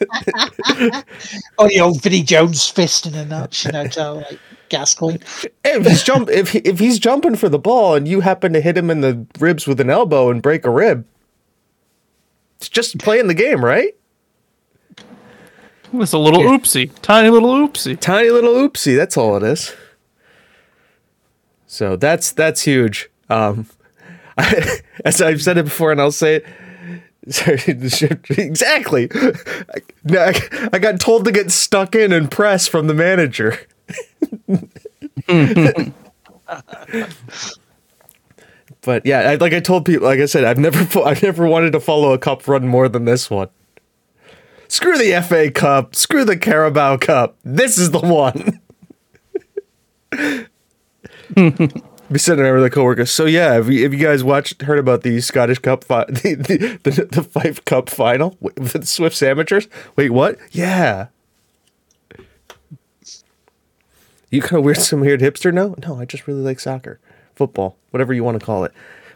Oh, 1.57 1.67
the 1.67 1.79
old 1.79 2.01
Vinnie 2.01 2.23
Jones 2.23 2.67
fist 2.67 3.05
in 3.05 3.13
a 3.13 3.25
nuts, 3.25 3.65
you 3.65 3.71
know, 3.71 3.85
to 3.87 4.13
like 4.13 4.39
Gascoigne. 4.69 5.19
if 5.63 5.85
he's 5.85 6.01
jump 6.03 6.29
if 6.29 6.51
he, 6.51 6.59
if 6.59 6.79
he's 6.79 6.97
jumping 6.97 7.35
for 7.35 7.49
the 7.49 7.59
ball 7.59 7.93
and 7.95 8.07
you 8.07 8.21
happen 8.21 8.53
to 8.53 8.61
hit 8.61 8.77
him 8.77 8.89
in 8.89 9.01
the 9.01 9.25
ribs 9.39 9.67
with 9.67 9.79
an 9.79 9.89
elbow 9.89 10.29
and 10.31 10.41
break 10.41 10.65
a 10.65 10.69
rib, 10.71 11.05
it's 12.57 12.69
just 12.69 12.97
playing 12.99 13.27
the 13.27 13.33
game, 13.33 13.63
right? 13.63 13.95
It's 15.93 16.13
a 16.13 16.17
little 16.17 16.43
oopsie, 16.43 16.91
tiny 17.01 17.29
little 17.29 17.53
oopsie. 17.53 17.99
Tiny 17.99 18.29
little 18.29 18.53
oopsie. 18.53 18.95
That's 18.95 19.17
all 19.17 19.35
it 19.37 19.43
is. 19.43 19.73
So 21.67 21.95
that's 21.95 22.31
that's 22.31 22.61
huge. 22.61 23.09
Um, 23.29 23.65
as 25.05 25.21
I've 25.21 25.41
said 25.41 25.57
it 25.57 25.65
before, 25.65 25.91
and 25.91 26.01
I'll 26.01 26.11
say 26.11 26.35
it. 26.35 26.45
Sorry, 27.29 27.61
exactly. 27.67 29.09
I, 30.09 30.69
I 30.73 30.79
got 30.79 30.99
told 30.99 31.25
to 31.25 31.31
get 31.31 31.51
stuck 31.51 31.93
in 31.95 32.11
and 32.11 32.31
press 32.31 32.67
from 32.67 32.87
the 32.87 32.95
manager. 32.95 33.59
but 38.81 39.05
yeah, 39.05 39.29
I, 39.29 39.35
like 39.35 39.53
I 39.53 39.59
told 39.59 39.85
people, 39.85 40.07
like 40.07 40.19
I 40.19 40.25
said, 40.25 40.45
I've 40.45 40.57
never, 40.57 40.99
I've 41.03 41.21
never 41.21 41.45
wanted 41.45 41.73
to 41.73 41.79
follow 41.79 42.11
a 42.13 42.17
cup 42.17 42.47
run 42.47 42.67
more 42.67 42.89
than 42.89 43.05
this 43.05 43.29
one. 43.29 43.49
Screw 44.71 44.97
the 44.97 45.21
FA 45.21 45.51
Cup. 45.51 45.95
Screw 45.95 46.23
the 46.23 46.37
Carabao 46.37 46.95
Cup. 46.95 47.35
This 47.43 47.77
is 47.77 47.91
the 47.91 47.99
one. 47.99 48.61
Be 52.09 52.17
sitting 52.17 52.41
there 52.41 52.53
with 52.53 52.63
a 52.63 52.69
coworker. 52.69 53.05
So 53.05 53.25
yeah, 53.25 53.59
if 53.59 53.67
you, 53.67 53.83
have 53.83 53.93
you 53.93 53.99
guys 53.99 54.23
watched, 54.23 54.61
heard 54.61 54.79
about 54.79 55.03
the 55.03 55.19
Scottish 55.19 55.59
Cup, 55.59 55.83
fi- 55.83 56.05
the, 56.07 56.35
the, 56.35 56.89
the 56.89 57.05
the 57.05 57.21
Fife 57.21 57.65
Cup 57.65 57.89
final 57.89 58.37
with 58.39 58.71
the 58.71 58.85
Swifts 58.85 59.21
amateurs? 59.21 59.67
Wait, 59.97 60.11
what? 60.11 60.37
Yeah. 60.51 61.07
You 64.29 64.41
kind 64.41 64.59
of 64.59 64.63
weird, 64.63 64.77
some 64.77 65.01
weird 65.01 65.19
hipster? 65.19 65.53
No, 65.53 65.75
no. 65.85 65.99
I 65.99 66.05
just 66.05 66.27
really 66.27 66.43
like 66.43 66.61
soccer, 66.61 67.01
football, 67.35 67.75
whatever 67.89 68.13
you 68.13 68.23
want 68.23 68.39
to 68.39 68.45
call 68.45 68.63
it. 68.63 68.71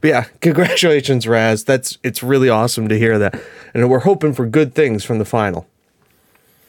But 0.06 0.10
yeah, 0.10 0.24
congratulations, 0.40 1.28
Raz. 1.28 1.64
That's 1.64 1.98
it's 2.04 2.22
really 2.22 2.48
awesome 2.48 2.88
to 2.90 3.00
hear 3.00 3.18
that, 3.18 3.42
and 3.74 3.90
we're 3.90 4.02
hoping 4.02 4.36
for 4.36 4.46
good 4.46 4.76
things 4.76 5.04
from 5.04 5.18
the 5.18 5.26
final. 5.26 5.66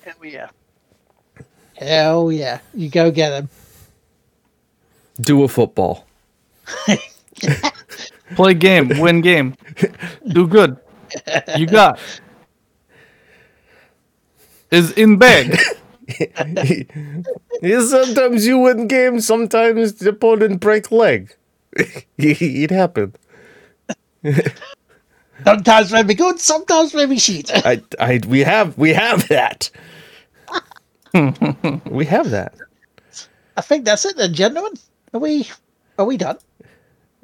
Hell 0.02 0.24
yeah. 0.24 0.48
Hell 1.74 2.32
yeah. 2.32 2.60
You 2.72 2.88
go 2.88 3.10
get 3.10 3.34
him. 3.34 3.50
Do 5.20 5.42
a 5.42 5.48
football. 5.48 6.06
Play 8.36 8.54
game, 8.54 8.98
win 9.00 9.20
game, 9.20 9.54
do 10.26 10.48
good. 10.48 10.78
You 11.58 11.66
got 11.66 12.00
is 14.70 14.92
in 14.92 15.18
bag. 15.18 15.58
Sometimes 17.62 18.46
you 18.46 18.58
win 18.60 18.86
games, 18.88 19.26
sometimes 19.26 19.94
the 19.94 20.08
opponent 20.08 20.60
break 20.60 20.90
leg. 20.90 21.34
it 22.16 22.70
happened. 22.70 23.18
Sometimes 25.44 25.92
maybe 25.92 26.14
good, 26.14 26.40
sometimes 26.40 26.94
maybe 26.94 27.18
shit. 27.18 27.50
I, 27.52 27.82
I, 28.00 28.20
we 28.26 28.40
have, 28.40 28.76
we 28.78 28.94
have 28.94 29.28
that. 29.28 29.70
we 31.90 32.06
have 32.06 32.30
that. 32.30 32.54
I 33.56 33.60
think 33.60 33.84
that's 33.84 34.04
it 34.04 34.16
then, 34.16 34.32
gentlemen. 34.34 34.72
Are 35.12 35.20
we 35.20 35.48
are 35.98 36.04
we 36.04 36.16
done? 36.16 36.38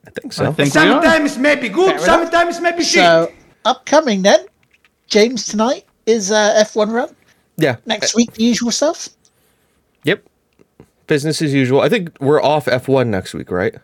I 0.06 0.10
think 0.10 0.32
so. 0.32 0.46
I 0.46 0.52
think 0.52 0.74
we 0.74 0.80
are. 0.80 1.02
Sometimes 1.02 1.38
maybe 1.38 1.68
good, 1.68 1.96
Fair 1.96 2.00
sometimes 2.00 2.60
maybe 2.60 2.82
shit. 2.84 3.02
So 3.02 3.32
upcoming 3.64 4.22
then, 4.22 4.46
James 5.06 5.46
tonight 5.46 5.84
is 6.06 6.30
uh, 6.30 6.64
F1 6.64 6.92
run. 6.92 7.14
yeah. 7.56 7.76
Next 7.86 8.14
week 8.14 8.32
the 8.32 8.44
usual 8.44 8.70
stuff. 8.70 9.08
Yep. 10.04 10.24
Business 11.06 11.42
as 11.42 11.52
usual. 11.52 11.80
I 11.80 11.88
think 11.88 12.16
we're 12.20 12.42
off 12.42 12.66
F1 12.66 13.08
next 13.08 13.34
week, 13.34 13.50
right? 13.50 13.74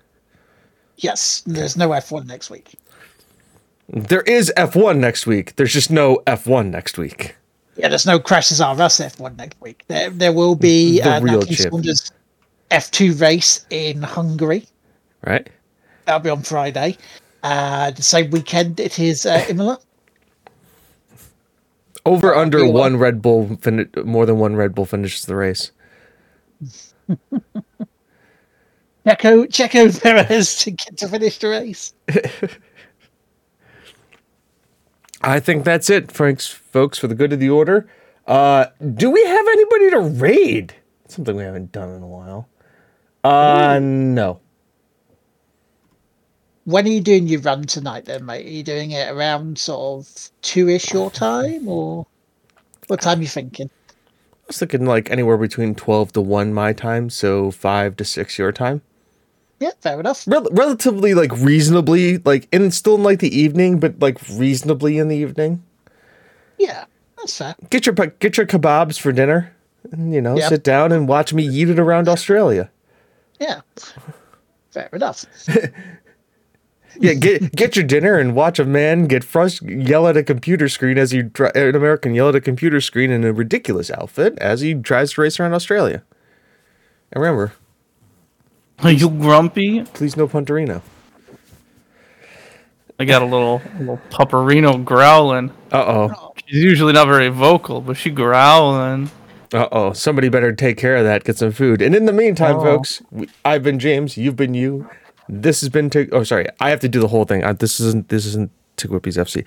Yes, 0.97 1.43
there's 1.47 1.77
no 1.77 1.91
F1 1.91 2.27
next 2.27 2.51
week. 2.51 2.75
There 3.89 4.23
is 4.23 4.53
F1 4.57 4.99
next 4.99 5.27
week. 5.27 5.57
There's 5.57 5.73
just 5.73 5.91
no 5.91 6.23
F1 6.27 6.71
next 6.71 6.99
week. 6.99 7.35
Yeah, 7.77 7.89
there's 7.89 8.07
no 8.07 8.19
Crashes 8.19 8.61
R 8.61 8.79
Us 8.81 8.99
F1 8.99 9.37
next 9.37 9.61
week. 9.61 9.85
There, 9.89 10.11
there 10.11 10.33
will 10.33 10.57
be 10.57 11.01
The 11.01 11.11
uh, 11.17 11.21
real 11.21 11.43
Saunders 11.43 12.13
F2 12.71 13.21
race 13.21 13.65
in 13.71 14.03
Hungary. 14.03 14.67
Right? 15.25 15.49
That'll 16.05 16.21
be 16.21 16.31
on 16.31 16.43
Friday. 16.43 16.99
Uh, 17.43 17.93
the 17.93 18.03
same 18.03 18.31
weekend 18.31 18.79
it 18.81 18.99
is 18.99 19.25
uh, 19.25 19.45
Imola. 19.49 19.79
Over 22.05 22.35
under 22.35 22.65
you 22.65 22.71
one 22.71 22.97
Red 22.97 23.23
Bull, 23.23 23.57
fin- 23.61 23.91
more 24.05 24.27
than 24.27 24.39
one 24.39 24.57
Red 24.57 24.75
Bull 24.75 24.87
finishes 24.87 25.27
the 25.27 25.37
race. 25.37 25.71
Checo 29.07 29.47
Checo 29.47 30.03
Perez 30.03 30.57
to 30.59 30.71
get 30.73 30.97
to 30.99 31.09
finish 31.09 31.39
the 31.39 31.49
race. 31.49 31.95
I 35.23 35.41
think 35.41 35.65
that's 35.65 35.91
it, 35.91 36.13
Franks, 36.13 36.47
folks, 36.47 36.99
for 36.99 37.09
the 37.09 37.15
good 37.15 37.33
of 37.33 37.41
the 37.41 37.51
order. 37.51 37.89
Uh, 38.27 38.67
do 38.95 39.11
we 39.11 39.25
have 39.25 39.47
anybody 39.49 39.91
to 39.91 40.01
raid? 40.01 40.75
Something 41.09 41.37
we 41.37 41.43
haven't 41.43 41.73
done 41.73 41.89
in 41.91 42.03
a 42.03 42.07
while. 42.07 42.49
Uh, 43.25 43.81
no. 43.83 44.41
When 46.65 46.85
are 46.85 46.91
you 46.91 47.01
doing 47.01 47.27
your 47.27 47.41
run 47.41 47.63
tonight 47.63 48.05
then, 48.05 48.27
mate? 48.27 48.47
Are 48.47 48.51
you 48.51 48.63
doing 48.63 48.91
it 48.91 49.11
around 49.11 49.59
sort 49.59 50.01
of 50.01 50.31
two-ish 50.43 50.93
your 50.93 51.11
time 51.11 51.67
or 51.67 52.07
what 52.89 53.01
time 53.01 53.19
are 53.19 53.23
you 53.23 53.29
thinking? 53.29 53.71
I 53.89 54.45
was 54.49 54.59
thinking 54.59 54.85
like 54.85 55.11
anywhere 55.11 55.39
between 55.39 55.75
12 55.75 56.13
to 56.13 56.21
1 56.21 56.53
my 56.53 56.73
time, 56.73 57.11
so 57.11 57.51
5 57.51 57.97
to 57.97 58.05
6 58.05 58.39
your 58.39 58.53
time. 58.53 58.83
Yeah, 59.61 59.71
fair 59.81 59.99
enough. 59.99 60.25
Rel- 60.29 60.47
relatively, 60.53 61.15
like, 61.15 61.33
reasonably, 61.33 62.19
like, 62.19 62.47
in 62.53 62.71
still 62.71 62.95
in 62.95 63.03
like 63.03 63.19
the 63.19 63.37
evening, 63.37 63.81
but 63.81 63.99
like 64.01 64.19
reasonably 64.31 64.99
in 64.99 65.09
the 65.09 65.17
evening. 65.17 65.63
Yeah, 66.59 66.85
that's 67.17 67.37
fair. 67.37 67.55
Get 67.71 67.85
your 67.87 67.95
get 67.95 68.37
your 68.37 68.47
kebabs 68.47 68.99
for 69.01 69.11
dinner, 69.13 69.53
and 69.91 70.13
you 70.15 70.21
know, 70.21 70.37
Yep. 70.37 70.49
sit 70.49 70.65
down 70.65 70.93
and 70.93 71.09
watch 71.09 71.33
me 71.35 71.45
eat 71.47 71.69
it 71.71 71.79
around 71.79 72.09
Australia. 72.09 72.71
Yeah. 73.41 73.61
Fair 74.71 74.89
enough. 74.93 75.25
Yeah, 77.01 77.13
get 77.15 77.55
get 77.55 77.77
your 77.77 77.85
dinner 77.85 78.19
and 78.19 78.35
watch 78.35 78.59
a 78.59 78.65
man 78.65 79.05
get 79.07 79.23
frust- 79.23 79.87
yell 79.89 80.09
at 80.09 80.17
a 80.17 80.25
computer 80.25 80.69
screen 80.69 80.99
as 80.99 81.13
he 81.13 81.23
dri- 81.23 81.51
an 81.55 81.77
American 81.77 82.13
yell 82.13 82.31
at 82.31 82.35
a 82.35 82.41
computer 82.41 82.81
screen 82.81 83.13
in 83.13 83.23
a 83.25 83.33
ridiculous 83.33 83.89
outfit 83.91 84.37
as 84.41 84.63
he 84.63 84.75
tries 84.75 85.13
to 85.13 85.21
race 85.21 85.39
around 85.39 85.53
Australia. 85.55 86.03
And 87.13 87.23
remember, 87.23 87.53
Are 88.83 88.91
you 88.93 89.11
grumpy? 89.11 89.83
please 89.85 90.17
no 90.17 90.29
Punterino. 90.29 90.83
I 93.01 93.05
got 93.05 93.23
a 93.23 93.27
little 93.27 93.63
little 93.79 94.01
pupperino 94.11 94.85
growling. 94.85 95.51
Uh 95.73 95.85
oh. 96.11 96.33
She's 96.47 96.63
usually 96.63 96.93
not 96.93 97.07
very 97.07 97.29
vocal, 97.29 97.81
but 97.81 97.97
she 97.97 98.11
growling. 98.11 99.11
Uh 99.53 99.69
oh. 99.71 99.93
Somebody 99.93 100.29
better 100.29 100.53
take 100.53 100.77
care 100.79 100.97
of 100.97 101.05
that. 101.05 101.25
Get 101.25 101.39
some 101.39 101.53
food. 101.53 101.81
And 101.81 101.95
in 101.95 102.07
the 102.07 102.13
meantime, 102.13 102.57
Oh. 102.57 102.63
folks, 102.63 103.01
we, 103.11 103.29
I've 103.45 103.63
been 103.63 103.79
James. 103.79 104.17
You've 104.17 104.37
been 104.37 104.55
you. 104.55 104.89
This 105.29 105.61
has 105.61 105.69
been. 105.69 105.91
Tig- 105.91 106.09
oh, 106.13 106.23
sorry. 106.25 106.47
I 106.59 106.71
have 106.71 106.81
to 106.81 106.89
do 106.89 107.01
the 107.01 107.09
whole 107.09 107.25
thing. 107.25 107.45
Uh, 107.45 107.53
this 107.53 107.79
isn't. 107.81 108.09
This 108.09 108.27
isn't 108.27 108.51
Tig 108.77 108.91
Whippy's 108.91 109.17
FC. 109.17 109.45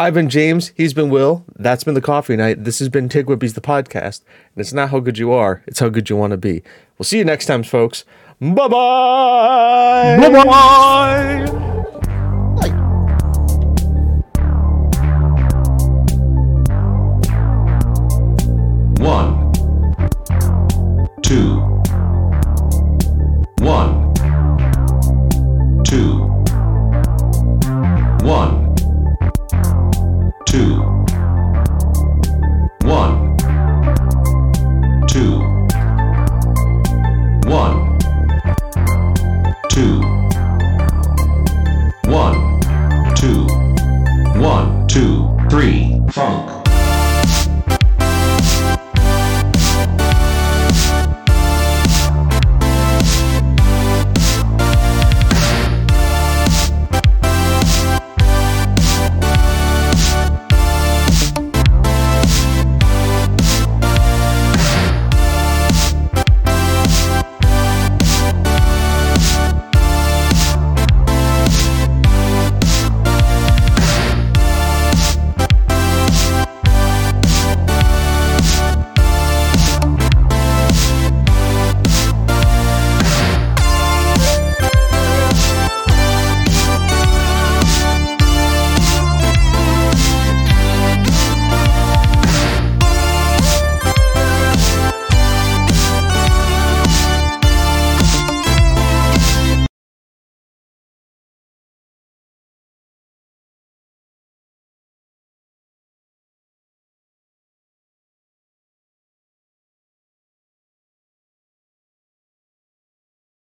I've 0.00 0.14
been 0.14 0.30
James. 0.30 0.72
He's 0.78 0.94
been 0.94 1.10
Will. 1.10 1.44
That's 1.56 1.84
been 1.84 1.92
the 1.92 2.00
coffee 2.00 2.34
night. 2.34 2.64
This 2.64 2.78
has 2.78 2.88
been 2.88 3.10
Tig 3.10 3.26
Whippies, 3.26 3.52
the 3.52 3.60
podcast. 3.60 4.22
And 4.54 4.62
it's 4.62 4.72
not 4.72 4.88
how 4.88 4.98
good 4.98 5.18
you 5.18 5.30
are, 5.30 5.62
it's 5.66 5.78
how 5.78 5.90
good 5.90 6.08
you 6.08 6.16
want 6.16 6.30
to 6.30 6.38
be. 6.38 6.62
We'll 6.96 7.04
see 7.04 7.18
you 7.18 7.24
next 7.26 7.44
time, 7.44 7.62
folks. 7.62 8.06
Bye 8.40 8.68
bye. 8.68 10.16
Bye 10.18 10.44
bye. 10.44 11.44
One, 19.04 19.52
two, 21.20 21.60
one, 23.58 24.14
two, 25.84 26.20
one. 28.24 28.59